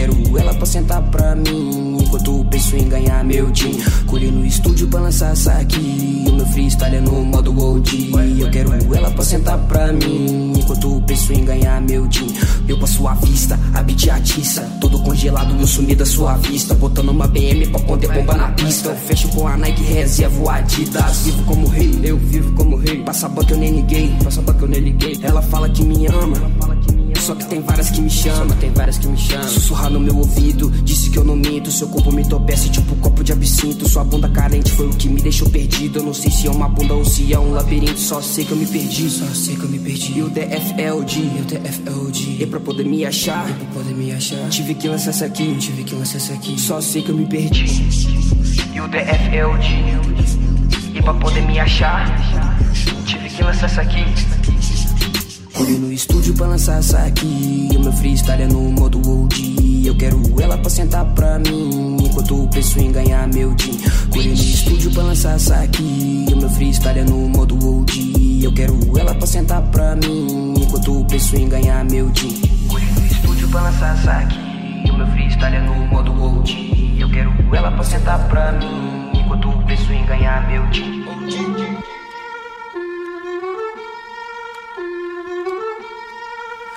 quero 0.00 0.38
ela 0.38 0.54
pra 0.54 0.66
sentar 0.66 1.02
pra 1.10 1.34
mim. 1.34 1.98
Enquanto 2.00 2.44
penso 2.50 2.74
em 2.76 2.88
ganhar 2.88 3.22
meu 3.22 3.50
din. 3.50 3.78
Colhi 4.06 4.30
no 4.30 4.46
estúdio 4.46 4.88
pra 4.88 5.00
lançar 5.00 5.32
essa 5.32 5.52
aqui. 5.52 6.24
O 6.26 6.32
meu 6.32 6.46
freestyle 6.46 6.96
é 6.96 7.00
no 7.00 7.22
modo 7.22 7.50
OG. 7.50 8.10
Eu 8.38 8.50
quero 8.50 8.72
ela 8.94 9.10
pra 9.10 9.24
sentar 9.24 9.58
pra 9.58 9.92
mim. 9.92 10.52
Enquanto 10.56 11.02
penso 11.06 11.32
em 11.34 11.44
ganhar 11.44 11.80
meu 11.82 12.06
din. 12.06 12.34
Eu 12.66 12.78
passo 12.78 13.06
a 13.06 13.14
vista, 13.14 13.58
a 13.74 13.82
beat 13.82 14.08
atiça. 14.08 14.62
Todo 14.80 14.98
congelado, 15.00 15.54
eu 15.60 15.66
sumi 15.66 15.94
da 15.94 16.06
sua 16.06 16.36
vista. 16.36 16.74
Botando 16.74 17.10
uma 17.10 17.26
BM 17.26 17.66
pra 17.66 17.80
poder 17.80 18.10
bombar 18.10 18.38
na 18.38 18.48
pista. 18.52 18.88
Eu 18.88 18.96
fecho 18.96 19.28
com 19.28 19.46
a 19.46 19.56
Nike 19.56 19.82
reservo 19.82 20.48
Adidas. 20.48 21.24
Vivo 21.24 21.44
como 21.44 21.68
rei, 21.68 22.00
eu 22.02 22.16
vivo 22.16 22.52
como 22.52 22.76
rei. 22.76 23.02
Passa 23.02 23.26
a 23.26 23.28
banca 23.28 23.52
eu 23.52 23.58
nem 23.58 23.76
liguei, 23.76 24.16
passa 24.24 24.40
a 24.40 24.42
banca 24.42 24.64
eu 24.64 24.68
nem 24.68 24.80
liguei. 24.80 25.18
Ela 25.22 25.42
fala 25.42 25.68
que 25.68 25.84
me 25.84 26.06
ama. 26.06 26.69
Só 27.30 27.36
que 27.36 27.44
tem 27.44 27.60
várias 27.60 27.90
que 27.90 28.00
me 28.00 28.10
chamam, 28.10 28.56
tem 28.56 28.72
várias 28.72 28.98
que 28.98 29.06
me 29.06 29.16
chamam. 29.16 29.48
Sussurrar 29.48 29.88
no 29.88 30.00
meu 30.00 30.16
ouvido, 30.16 30.68
disse 30.82 31.10
que 31.10 31.16
eu 31.16 31.22
não 31.22 31.36
minto. 31.36 31.70
Seu 31.70 31.86
corpo 31.86 32.10
me 32.10 32.22
entorpece 32.22 32.68
tipo 32.70 32.92
um 32.92 32.98
copo 32.98 33.22
de 33.22 33.32
absinto. 33.32 33.88
Sua 33.88 34.02
bunda 34.02 34.28
carente 34.28 34.72
foi 34.72 34.88
o 34.88 34.90
que 34.90 35.08
me 35.08 35.22
deixou 35.22 35.48
perdido. 35.48 36.00
Eu 36.00 36.02
não 36.02 36.12
sei 36.12 36.28
se 36.28 36.48
é 36.48 36.50
uma 36.50 36.68
bunda 36.68 36.92
ou 36.92 37.04
se 37.04 37.32
é 37.32 37.38
um 37.38 37.52
labirinto. 37.52 38.00
Só 38.00 38.20
sei 38.20 38.44
que 38.44 38.50
eu 38.50 38.56
me 38.56 38.66
perdi, 38.66 39.08
só 39.08 39.24
sei 39.26 39.54
que 39.54 39.62
eu 39.62 39.68
me 39.68 39.78
perdi. 39.78 40.18
E 40.18 40.22
o 40.22 40.28
DFLD, 40.28 41.20
e 41.20 41.40
o 41.40 41.44
DFLD. 41.44 42.42
E 42.42 42.46
pra 42.48 42.58
poder 42.58 42.84
me 42.84 43.06
achar, 43.06 43.48
e 43.48 43.54
pra 43.54 43.66
poder 43.74 43.94
me 43.94 44.10
achar. 44.10 44.48
Tive 44.48 44.74
que 44.74 44.88
lançar 44.88 45.10
essa 45.10 45.26
aqui, 45.26 45.54
tive 45.56 45.84
que 45.84 45.94
lançar 45.94 46.16
essa 46.16 46.32
aqui. 46.32 46.60
Só 46.60 46.80
sei 46.80 47.00
que 47.00 47.10
eu 47.10 47.16
me 47.16 47.26
perdi. 47.26 47.64
E 48.74 48.80
o 48.80 48.88
DFLD. 48.88 49.68
E 50.98 51.00
pra 51.00 51.14
poder 51.14 51.42
me 51.42 51.60
achar, 51.60 52.12
tive 53.06 53.28
que 53.28 53.40
lançar 53.44 53.66
essa 53.66 53.82
aqui. 53.82 54.04
Fui 55.60 55.76
no 55.76 55.92
estúdio 55.92 56.32
pra 56.32 56.46
lançar 56.46 56.78
essa 56.78 56.96
aqui. 57.00 57.68
O 57.76 57.80
meu 57.80 57.92
freestyle 57.92 58.44
é 58.44 58.46
no 58.46 58.62
modo 58.72 58.98
OG. 58.98 59.86
Eu 59.86 59.94
quero 59.94 60.18
ela 60.40 60.56
pra 60.56 60.70
sentar 60.70 61.04
pra 61.14 61.38
mim. 61.38 61.98
Enquanto 62.02 62.48
penso 62.48 62.80
em 62.80 62.90
ganhar 62.90 63.28
meu 63.28 63.52
din. 63.52 63.78
Fui 64.10 64.26
no 64.26 64.32
estúdio 64.32 64.90
pra 64.90 65.02
lançar 65.02 65.36
essa 65.36 65.56
aqui. 65.56 66.24
O 66.32 66.36
meu 66.38 66.48
freestyle 66.48 67.00
é 67.00 67.04
no 67.04 67.28
modo 67.28 67.56
OG. 67.56 68.40
Eu 68.42 68.54
quero 68.54 68.98
ela 68.98 69.14
pra 69.14 69.26
sentar 69.26 69.60
pra 69.64 69.96
mim. 69.96 70.54
Enquanto 70.56 71.04
penso 71.04 71.36
em 71.36 71.46
ganhar 71.46 71.84
meu 71.84 72.08
din. 72.08 72.40
Fui 72.70 72.80
no 72.80 73.06
estúdio 73.06 73.46
pra 73.48 73.60
lançar 73.60 73.98
essa 73.98 74.12
aqui. 74.12 74.90
O 74.90 74.96
meu 74.96 75.06
freestyle 75.08 75.56
é 75.56 75.60
no 75.60 75.74
modo 75.88 76.10
OG. 76.10 76.96
Eu 76.98 77.10
quero 77.10 77.30
ela 77.54 77.70
pra 77.70 77.84
sentar 77.84 78.18
pra 78.30 78.52
mim. 78.52 79.10
Enquanto 79.12 79.66
penso 79.66 79.92
em 79.92 80.06
ganhar 80.06 80.48
meu 80.48 80.66
din. 80.68 81.04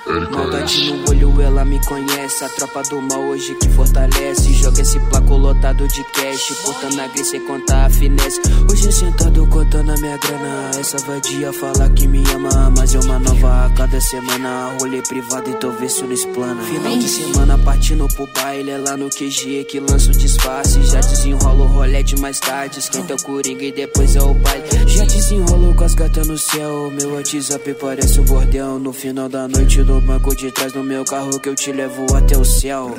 Maldade 0.06 0.84
no 0.84 1.08
olho, 1.08 1.40
ela 1.40 1.64
me 1.64 1.80
conhece. 1.86 2.44
A 2.44 2.48
tropa 2.50 2.82
do 2.82 3.00
mal 3.00 3.22
hoje 3.22 3.54
que 3.54 3.70
fortalece. 3.70 4.52
Joga 4.52 4.82
esse 4.82 5.00
placo 5.00 5.34
lotado 5.34 5.88
de 5.88 6.04
cash. 6.04 6.52
Portando 6.62 7.00
a 7.00 7.06
gris 7.08 7.28
sem 7.28 7.40
contar 7.46 7.86
a 7.86 7.90
finesse. 7.90 8.38
Hoje 8.70 8.92
sentado 8.92 9.46
contando 9.46 9.92
a 9.92 9.96
minha 9.96 10.18
grana. 10.18 10.70
Essa 10.78 10.98
vadia 10.98 11.52
fala 11.54 11.88
que 11.88 12.06
me 12.06 12.22
ama. 12.34 12.70
Mas 12.76 12.94
é 12.94 13.00
uma 13.00 13.18
nova 13.18 13.64
a 13.64 13.70
cada 13.70 13.98
semana. 13.98 14.76
Rolê 14.78 15.00
privado 15.00 15.50
e 15.50 15.54
tô 15.54 15.70
vendo 15.70 16.06
no 16.06 16.12
explana. 16.12 16.62
Final 16.64 16.98
de 16.98 17.08
semana 17.08 17.58
partindo 17.58 18.06
pro 18.08 18.28
baile. 18.34 18.72
É 18.72 18.78
lá 18.78 18.98
no 18.98 19.08
QG 19.08 19.64
que 19.64 19.80
lança 19.80 20.10
o 20.10 20.14
disfarce. 20.14 20.82
Já 20.82 21.00
desenrola 21.00 21.64
o 21.64 21.68
rolê 21.68 22.02
de 22.02 22.16
mais 22.20 22.38
tarde. 22.40 22.78
Esquenta 22.78 23.14
o 23.14 23.22
coringa 23.22 23.64
e 23.64 23.72
depois 23.72 24.14
é 24.14 24.22
o 24.22 24.34
baile. 24.34 24.64
Já 24.86 25.06
desenrolo 25.06 25.74
com 25.74 25.84
as 25.84 25.94
gatas 25.94 26.26
no 26.26 26.36
céu. 26.36 26.90
Meu 26.90 27.14
WhatsApp 27.14 27.74
parece 27.80 28.20
um 28.20 28.24
bordel. 28.24 28.78
No 28.78 28.92
final 28.92 29.30
da 29.30 29.48
noite 29.48 29.82
no 29.94 30.00
banco 30.00 30.34
de 30.34 30.50
trás 30.50 30.72
do 30.72 30.82
meu 30.82 31.04
carro 31.04 31.38
que 31.38 31.48
eu 31.48 31.54
te 31.54 31.70
levo 31.70 32.04
até 32.16 32.36
o 32.36 32.44
céu. 32.44 32.96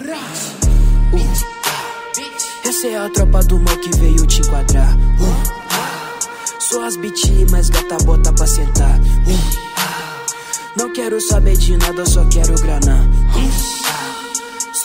Uh. 1.12 2.68
Essa 2.68 2.88
é 2.88 2.98
a 2.98 3.10
tropa 3.10 3.44
do 3.44 3.60
mal 3.60 3.76
que 3.78 3.90
veio 3.98 4.26
te 4.26 4.40
enquadrar. 4.40 4.96
Uh. 4.96 6.62
Sou 6.62 6.82
as 6.84 6.96
BT, 6.96 7.48
mas 7.52 7.70
gata 7.70 7.98
bota 8.06 8.32
pra 8.32 8.48
sentar. 8.48 8.98
Uh. 8.98 10.78
Não 10.78 10.94
quero 10.94 11.20
saber 11.20 11.58
de 11.58 11.76
nada, 11.76 12.06
só 12.06 12.24
quero 12.26 12.56
grana. 12.56 13.06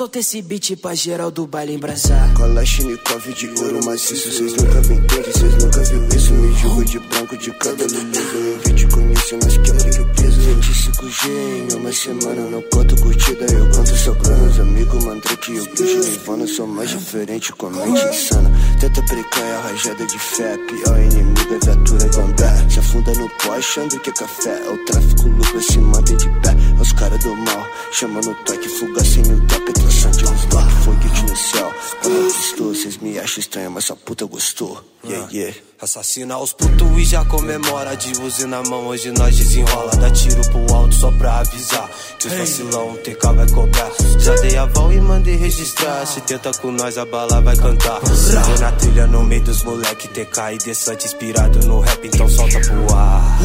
Solta 0.01 0.19
esse 0.19 0.41
beat 0.41 0.77
pra 0.77 0.95
geral 0.95 1.31
do 1.31 1.47
baile 1.47 1.75
embraçar. 1.75 2.33
Kalashnikov 2.33 3.35
de 3.35 3.49
ouro 3.49 3.85
maciço, 3.85 4.33
cês 4.33 4.55
nunca 4.55 4.81
vêm 4.81 4.97
entender, 4.97 5.33
cês 5.39 5.55
nunca 5.63 5.81
viu 5.83 6.09
isso. 6.17 6.33
Me 6.33 6.57
julgo 6.57 6.85
de 6.87 6.99
branco, 7.01 7.37
de 7.37 7.51
cabelo 7.51 7.91
liso. 7.91 8.35
Eu 8.35 8.61
vi 8.65 8.73
te 8.73 8.87
conhecer, 8.87 9.39
mas 9.43 9.59
quebrei 9.59 10.01
o 10.01 10.15
peso. 10.15 10.41
25G 10.41 11.29
em 11.29 11.75
uma 11.75 11.93
semana, 11.93 12.41
não 12.49 12.63
conto 12.73 12.97
curtida, 12.97 13.45
eu 13.53 13.71
conto 13.73 13.95
sobrando. 13.95 14.47
Os 14.47 14.61
amigos 14.61 15.05
Mandrake 15.05 15.53
e 15.53 15.61
o 15.61 15.67
Gujo 15.67 15.99
Nirvana 15.99 16.47
sou 16.47 16.67
mais 16.67 16.89
diferente, 16.89 17.53
com 17.53 17.67
a 17.67 17.71
mente 17.71 18.03
insana. 18.07 18.51
Tenta 18.81 19.03
brincar, 19.03 19.43
é 19.43 19.55
a 19.55 19.61
rajada 19.61 20.07
de 20.07 20.19
fé. 20.19 20.57
Pior 20.67 20.99
inimigo 20.99 21.55
é 21.55 21.59
viatura 21.63 22.09
gambé. 22.09 22.71
Se 22.71 22.79
afunda 22.79 23.13
no 23.13 23.29
pó, 23.29 23.53
achando 23.53 24.01
que 24.01 24.09
é 24.09 24.13
café. 24.15 24.63
É 24.65 24.71
o 24.71 24.83
tráfico 24.87 25.29
lucro, 25.29 25.61
se 25.61 25.79
mantém 25.79 26.17
de 26.17 26.31
pé. 26.41 26.57
É 26.79 26.81
os 26.81 26.91
caras 26.95 27.23
do 27.23 27.37
mal, 27.37 27.67
chamando 27.93 28.35
toque, 28.47 28.67
fuga 28.67 29.05
sem 29.05 29.23
mil 29.25 29.47
toque. 29.47 29.90
Traçante 29.91 30.23
nos 30.23 30.45
toque, 30.45 30.73
foguete 30.85 31.23
no 31.25 31.37
céu. 31.37 31.75
Quando 32.01 32.17
eu 32.17 32.29
estou, 32.29 32.75
cês 32.77 32.97
me 32.99 33.19
acham 33.19 33.41
estranho, 33.41 33.73
mas 33.73 33.85
essa 33.85 33.97
puta 33.97 34.25
gostou. 34.25 34.81
Yeah, 35.05 35.29
yeah. 35.33 35.57
Assassina 35.83 36.39
os 36.39 36.53
putos 36.53 36.97
e 36.97 37.05
já 37.05 37.25
comemora. 37.25 37.97
De 37.97 38.13
uzi 38.23 38.47
na 38.47 38.63
mão, 38.63 38.87
hoje 38.87 39.11
nós 39.11 39.37
desenrola. 39.37 39.91
Dá 39.97 40.09
tiro 40.11 40.43
pro 40.49 40.77
alto 40.77 40.95
só 40.95 41.11
pra 41.11 41.41
avisar. 41.41 41.91
Que 42.21 42.29
os 42.29 42.35
vacilão, 42.35 42.93
o 42.93 42.99
TK 42.99 43.33
vai 43.35 43.51
cobrar. 43.51 43.91
Já 44.21 44.35
dei 44.37 44.57
aval 44.57 44.93
e 44.93 45.01
mandei 45.01 45.35
registrar. 45.35 46.07
Se 46.07 46.21
tenta 46.21 46.53
com 46.53 46.71
nós, 46.71 46.97
a 46.97 47.05
bala 47.05 47.41
vai 47.41 47.57
cantar. 47.57 47.99
Tô 48.01 48.61
na 48.61 48.71
trilha 48.71 49.09
no 49.09 49.25
meio 49.25 49.43
dos 49.43 49.65
moleque. 49.65 50.07
TK 50.07 50.55
e 50.55 50.59
Desante 50.59 51.07
inspirado 51.07 51.67
no 51.67 51.81
rap, 51.81 52.07
então 52.07 52.29
solta 52.29 52.61
pro 52.61 52.95
ar. 52.95 53.41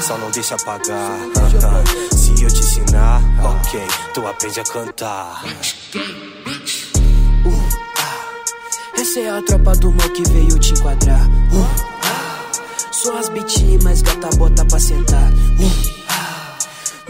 Só 0.00 0.16
não 0.16 0.30
deixa 0.30 0.54
apagar. 0.54 1.18
Eu 2.40 2.48
te 2.48 2.60
ensinar, 2.60 3.22
ok, 3.42 3.80
tu 4.14 4.26
aprende 4.26 4.60
a 4.60 4.64
cantar. 4.64 5.44
Essa 8.94 9.20
é 9.20 9.30
a 9.30 9.42
tropa 9.42 9.72
do 9.76 9.92
mal 9.92 10.08
que 10.10 10.22
veio 10.30 10.58
te 10.58 10.72
enquadrar. 10.72 11.28
Uh, 11.52 11.66
ah. 12.02 12.50
Sou 12.92 13.16
as 13.16 13.28
BT, 13.28 13.78
mas 13.82 14.00
gata 14.00 14.28
bota 14.36 14.64
pra 14.64 14.78
sentar. 14.78 15.30
Uh, 15.32 15.92
ah. 16.08 16.58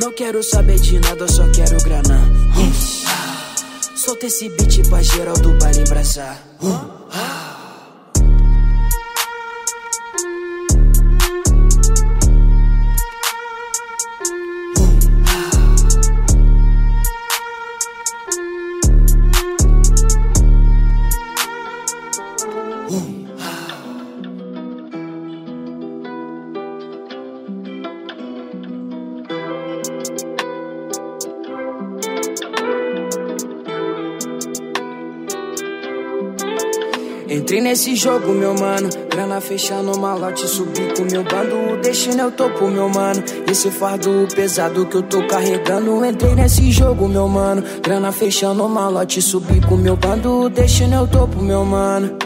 Não 0.00 0.12
quero 0.12 0.42
saber 0.42 0.78
de 0.80 0.98
nada, 0.98 1.28
só 1.28 1.46
quero 1.50 1.76
grana. 1.84 2.18
Uh, 2.56 2.72
ah. 3.06 3.96
Solta 3.96 4.26
esse 4.26 4.48
beat 4.48 4.88
pra 4.88 5.02
geral 5.02 5.36
do 5.36 5.52
baile 5.58 5.80
embraçar. 5.80 6.38
Uh, 6.60 7.02
nesse 37.82 37.96
jogo, 37.96 38.32
meu 38.32 38.54
mano. 38.54 38.88
Grana 39.10 39.40
fechando 39.40 39.98
malote, 39.98 40.46
subi 40.46 40.94
com 40.96 41.02
meu 41.02 41.24
bando. 41.24 41.72
O 41.72 41.80
destino 41.80 42.28
o 42.28 42.30
topo, 42.30 42.68
meu 42.68 42.88
mano. 42.88 43.20
Esse 43.50 43.72
fardo 43.72 44.28
pesado 44.32 44.86
que 44.86 44.98
eu 44.98 45.02
tô 45.02 45.26
carregando. 45.26 46.04
Entrei 46.04 46.32
nesse 46.36 46.70
jogo, 46.70 47.08
meu 47.08 47.26
mano. 47.26 47.64
Grana 47.82 48.12
fechando 48.12 48.68
malote, 48.68 49.20
subi 49.20 49.60
com 49.60 49.76
meu 49.76 49.96
bando. 49.96 50.42
O 50.42 50.48
destino 50.48 51.02
o 51.02 51.08
topo, 51.08 51.42
meu 51.42 51.64
mano. 51.64 52.16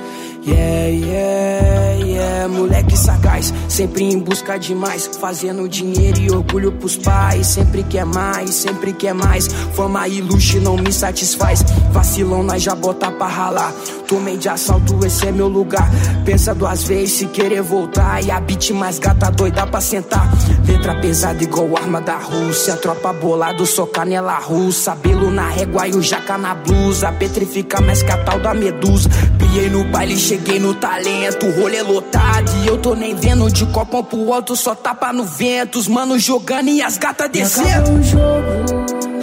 Yeah, 0.47 0.87
yeah, 0.87 2.05
yeah, 2.05 2.49
moleque 2.49 2.97
sagaz, 2.97 3.53
sempre 3.69 4.05
em 4.05 4.21
busca 4.21 4.57
de 4.57 4.77
mais, 4.77 5.05
fazendo 5.21 5.69
dinheiro 5.69 6.21
e 6.21 6.31
orgulho 6.31 6.71
pros 6.71 6.97
pais, 6.97 7.49
sempre 7.49 7.83
quer 7.83 8.07
mais, 8.07 8.55
sempre 8.55 8.93
quer 8.93 9.13
mais, 9.13 9.49
fama 9.75 10.07
e 10.07 10.21
luxo 10.21 10.61
não 10.61 10.77
me 10.77 10.93
satisfaz, 10.93 11.65
vacilão 11.91 12.45
nós 12.45 12.63
já 12.63 12.77
bota 12.77 13.11
pra 13.11 13.27
ralar, 13.27 13.75
tomei 14.07 14.37
de 14.37 14.49
assalto, 14.49 15.05
esse 15.05 15.27
é 15.27 15.33
meu 15.33 15.49
lugar, 15.49 15.89
pensa 16.25 16.55
duas 16.55 16.85
vezes 16.85 17.13
se 17.13 17.27
querer 17.27 17.63
voltar, 17.63 18.23
e 18.23 18.31
a 18.31 18.41
beat 18.41 18.71
mais 18.71 18.99
gata 18.99 19.31
doida 19.31 19.67
pra 19.67 19.81
sentar, 19.81 20.29
letra 20.67 20.95
pesada 21.01 21.43
igual 21.43 21.77
arma 21.77 22.01
da 22.01 22.17
Rússia, 22.17 22.77
tropa 22.77 23.13
bolado, 23.13 23.67
só 23.67 23.87
canela 23.87 24.39
russa, 24.39 24.95
belo 24.95 25.31
na 25.31 25.49
régua 25.49 25.89
e 25.89 25.93
o 25.93 26.03
jaca 26.03 26.39
na 26.39 26.55
blusa, 26.55 27.13
petrifica 27.13 27.81
mais 27.81 28.03
que 28.03 28.11
a 28.11 28.25
tal 28.25 28.39
da 28.39 28.55
medusa, 28.55 29.09
piei 29.39 29.69
no 29.69 29.85
baile, 29.85 30.17
cheguei 30.17 30.59
no 30.59 30.75
talento, 30.75 31.51
rolê 31.51 31.83
lotado 31.83 32.51
e 32.63 32.67
eu 32.67 32.79
tô 32.79 32.95
nem 32.95 33.15
vendo. 33.15 33.51
De 33.51 33.65
copão 33.67 34.03
pro 34.03 34.33
alto, 34.33 34.55
só 34.57 34.75
tapa 34.75 35.13
no 35.13 35.25
vento, 35.25 35.79
os 35.79 35.89
manos 35.89 36.23
jogando 36.23 36.69
e 36.69 36.83
as 36.83 36.99
gatas 36.99 37.31
descendo. 37.31 37.91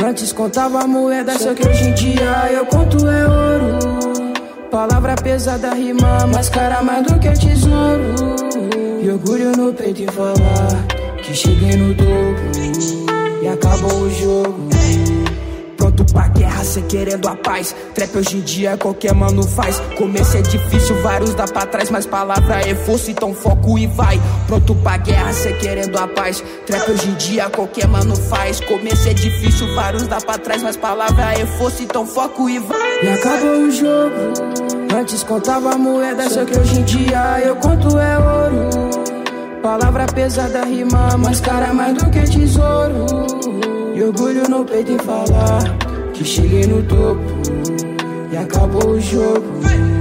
antes 0.03 0.31
contava 0.33 0.87
moeda, 0.87 1.37
só 1.37 1.53
que 1.53 1.67
hoje 1.67 1.83
em 1.83 1.93
dia 1.93 2.49
eu 2.51 2.65
conto 2.65 3.07
é 3.07 3.27
ouro. 3.27 3.52
Palavra 4.73 5.13
pesada, 5.13 5.71
rima 5.75 6.25
mais 6.33 6.49
cara 6.49 6.81
mais 6.81 7.05
do 7.05 7.19
que 7.19 7.29
tesouro. 7.33 8.15
E 9.03 9.07
orgulho 9.07 9.51
no 9.55 9.71
peito 9.71 10.01
em 10.01 10.07
falar 10.07 10.87
que 11.21 11.31
cheguei 11.31 11.75
no 11.75 11.93
topo 11.93 13.43
e 13.43 13.47
acabou 13.47 14.01
o 14.01 14.09
jogo 14.09 14.72
pronto 15.93 16.13
pra 16.13 16.27
guerra, 16.27 16.63
cê 16.63 16.81
querendo 16.81 17.27
a 17.27 17.35
paz. 17.35 17.75
Trap 17.93 18.17
hoje 18.17 18.37
em 18.37 18.41
dia 18.41 18.77
qualquer 18.77 19.13
mano 19.13 19.43
faz. 19.43 19.79
Começo 19.97 20.37
é 20.37 20.41
difícil, 20.41 21.01
vários 21.01 21.33
dá 21.35 21.45
pra 21.45 21.65
trás, 21.65 21.89
mas 21.89 22.05
palavra 22.05 22.61
é 22.61 22.75
força, 22.75 23.11
então 23.11 23.33
foco 23.33 23.77
e 23.77 23.87
vai. 23.87 24.19
Pronto 24.47 24.75
pra 24.75 24.97
guerra, 24.97 25.31
cê 25.33 25.53
querendo 25.53 25.97
a 25.97 26.07
paz. 26.07 26.43
Trap 26.65 26.91
hoje 26.91 27.09
em 27.09 27.13
dia 27.15 27.49
qualquer 27.49 27.87
mano 27.87 28.15
faz. 28.15 28.59
Começo 28.61 29.07
é 29.07 29.13
difícil, 29.13 29.73
vários 29.75 30.07
dá 30.07 30.17
pra 30.17 30.37
trás, 30.37 30.63
mas 30.63 30.75
palavra 30.75 31.33
é 31.33 31.45
força, 31.45 31.83
então 31.83 32.05
foco 32.05 32.49
e 32.49 32.59
vai. 32.59 33.03
E 33.03 33.09
acabou 33.09 33.63
o 33.63 33.71
jogo. 33.71 34.33
Antes 34.93 35.23
contava 35.23 35.77
moeda, 35.77 36.29
só 36.29 36.45
que 36.45 36.57
hoje 36.57 36.79
em 36.79 36.83
dia 36.83 37.41
eu 37.45 37.55
conto 37.55 37.97
é 37.97 38.17
ouro. 38.17 39.03
Palavra 39.61 40.05
pesada, 40.07 40.65
rima 40.65 41.17
mais 41.17 41.39
cara 41.39 41.73
mais 41.73 41.93
do 41.93 42.09
que 42.09 42.21
tesouro. 42.21 43.05
E 43.95 44.03
orgulho 44.03 44.49
no 44.49 44.65
peito 44.65 44.91
em 44.91 44.97
falar 44.99 45.82
que 46.13 46.23
cheguei 46.23 46.65
no 46.67 46.83
topo 46.83 47.21
e 48.31 48.37
acabou 48.37 48.91
o 48.91 49.01
jogo. 49.01 49.92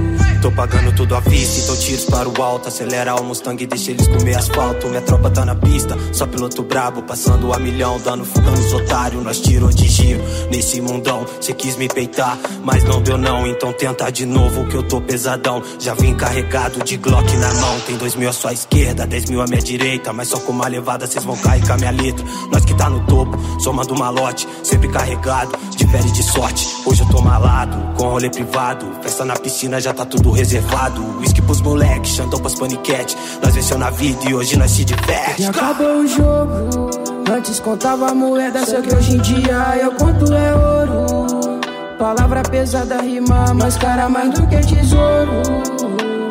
Tô 0.43 0.51
pagando 0.51 0.93
tudo 0.93 1.15
à 1.15 1.21
vista, 1.21 1.61
então 1.61 1.77
tiros 1.77 2.03
para 2.03 2.27
o 2.27 2.43
alto. 2.43 2.67
Acelera 2.67 3.15
o 3.15 3.23
Mustang 3.23 3.63
e 3.63 3.65
deixa 3.65 3.91
eles 3.91 4.05
comer 4.09 4.35
asfalto. 4.35 4.89
Minha 4.89 5.01
tropa 5.01 5.29
tá 5.29 5.45
na 5.45 5.55
pista, 5.55 5.97
só 6.11 6.27
piloto 6.27 6.61
brabo, 6.63 7.01
passando 7.01 7.53
a 7.53 7.59
milhão, 7.59 7.97
dando 8.03 8.25
fuga 8.25 8.51
nos 8.51 8.73
otários. 8.73 9.23
Nós 9.23 9.39
tirou 9.39 9.69
de 9.69 9.87
giro 9.87 10.21
nesse 10.51 10.81
mundão. 10.81 11.25
Cê 11.39 11.53
quis 11.53 11.77
me 11.77 11.87
peitar, 11.87 12.37
mas 12.61 12.83
não 12.83 13.01
deu 13.01 13.17
não. 13.17 13.47
Então 13.47 13.71
tenta 13.71 14.11
de 14.11 14.25
novo 14.25 14.65
que 14.65 14.75
eu 14.75 14.83
tô 14.83 14.99
pesadão. 14.99 15.63
Já 15.79 15.93
vim 15.93 16.13
carregado 16.13 16.83
de 16.83 16.97
Glock 16.97 17.37
na 17.37 17.53
mão. 17.53 17.79
Tem 17.87 17.95
dois 17.95 18.13
mil 18.15 18.27
à 18.27 18.33
sua 18.33 18.51
esquerda, 18.51 19.07
dez 19.07 19.29
mil 19.29 19.41
à 19.41 19.45
minha 19.45 19.61
direita. 19.61 20.11
Mas 20.11 20.27
só 20.27 20.41
com 20.41 20.51
uma 20.51 20.67
levada 20.67 21.07
cês 21.07 21.23
vão 21.23 21.37
cair 21.37 21.65
com 21.65 21.71
a 21.71 21.77
minha 21.77 21.91
letra. 21.91 22.25
Nós 22.51 22.65
que 22.65 22.73
tá 22.73 22.89
no 22.89 22.99
topo, 23.05 23.39
somando 23.61 23.95
malote, 23.95 24.45
sempre 24.61 24.89
carregado, 24.89 25.57
difere 25.77 26.11
de 26.11 26.21
sorte. 26.21 26.67
Hoje 26.85 27.01
eu 27.01 27.07
tô 27.07 27.21
malado, 27.21 27.77
com 27.95 28.09
rolê 28.09 28.29
privado. 28.29 28.85
Festa 29.01 29.23
na 29.23 29.37
piscina 29.37 29.79
já 29.79 29.93
tá 29.93 30.03
tudo 30.03 30.32
reservado. 30.33 31.01
Whisky 31.19 31.41
pros 31.41 31.61
moleques, 31.61 32.11
chantão 32.11 32.39
pras 32.39 32.55
paniquete. 32.55 33.17
Nós 33.41 33.55
venceu 33.55 33.77
na 33.77 33.89
vida 33.89 34.29
e 34.29 34.33
hoje 34.33 34.57
nós 34.57 34.71
se 34.71 34.83
diverte. 34.83 35.41
E 35.41 35.45
acabou 35.45 35.99
o 35.99 36.07
jogo. 36.07 36.89
Antes 37.31 37.59
contava 37.59 38.13
moeda, 38.13 38.65
só 38.65 38.81
que 38.81 38.93
hoje 38.93 39.15
em 39.15 39.21
dia 39.21 39.77
eu 39.81 39.91
conto 39.93 40.33
é 40.33 40.53
ouro. 40.53 41.59
Palavra 41.97 42.43
pesada, 42.43 43.01
rima 43.01 43.53
mais 43.53 43.77
cara 43.77 44.09
mais 44.09 44.33
do 44.33 44.45
que 44.47 44.57
tesouro. 44.57 45.31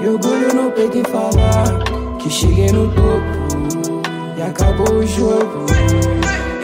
E 0.02 0.08
orgulho 0.08 0.54
no 0.54 0.70
peito 0.72 0.98
em 0.98 1.04
falar 1.04 2.18
que 2.18 2.28
cheguei 2.28 2.70
no 2.70 2.88
topo. 2.88 4.02
E 4.36 4.42
acabou 4.42 4.96
o 4.96 5.06
jogo. 5.06 5.66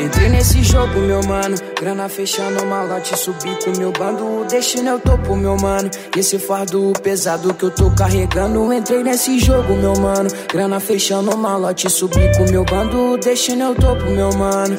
Entrei 0.01 0.29
nesse 0.29 0.63
jogo, 0.63 1.01
meu 1.01 1.21
mano. 1.25 1.57
Grana 1.79 2.09
fechando, 2.09 2.65
malote, 2.67 3.17
subi 3.19 3.51
com 3.65 3.77
meu 3.77 3.91
bando. 3.91 4.43
O 4.43 4.45
destino 4.45 4.99
topo, 5.01 5.35
meu 5.35 5.57
mano. 5.57 5.91
E 6.17 6.21
esse 6.21 6.39
fardo 6.39 6.93
pesado 7.03 7.53
que 7.53 7.65
eu 7.65 7.71
tô 7.71 7.91
carregando. 7.91 8.73
Entrei 8.73 9.03
nesse 9.03 9.39
jogo, 9.41 9.75
meu 9.75 9.95
mano. 9.95 10.31
Grana 10.53 10.79
fechando, 10.79 11.37
malote, 11.37 11.91
subi 11.91 12.31
com 12.37 12.45
meu 12.51 12.65
bando. 12.65 13.15
O 13.15 13.19
destino 13.19 13.75
topo, 13.75 14.05
meu 14.05 14.33
mano. 14.35 14.79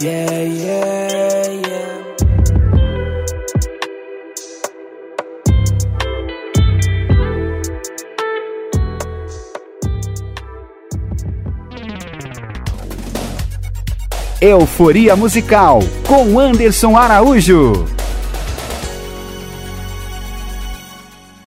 Yeah, 0.00 0.32
yeah, 0.32 1.48
yeah. 1.50 2.27
Euforia 14.40 15.16
Musical 15.16 15.80
com 16.06 16.38
Anderson 16.38 16.96
Araújo. 16.96 17.97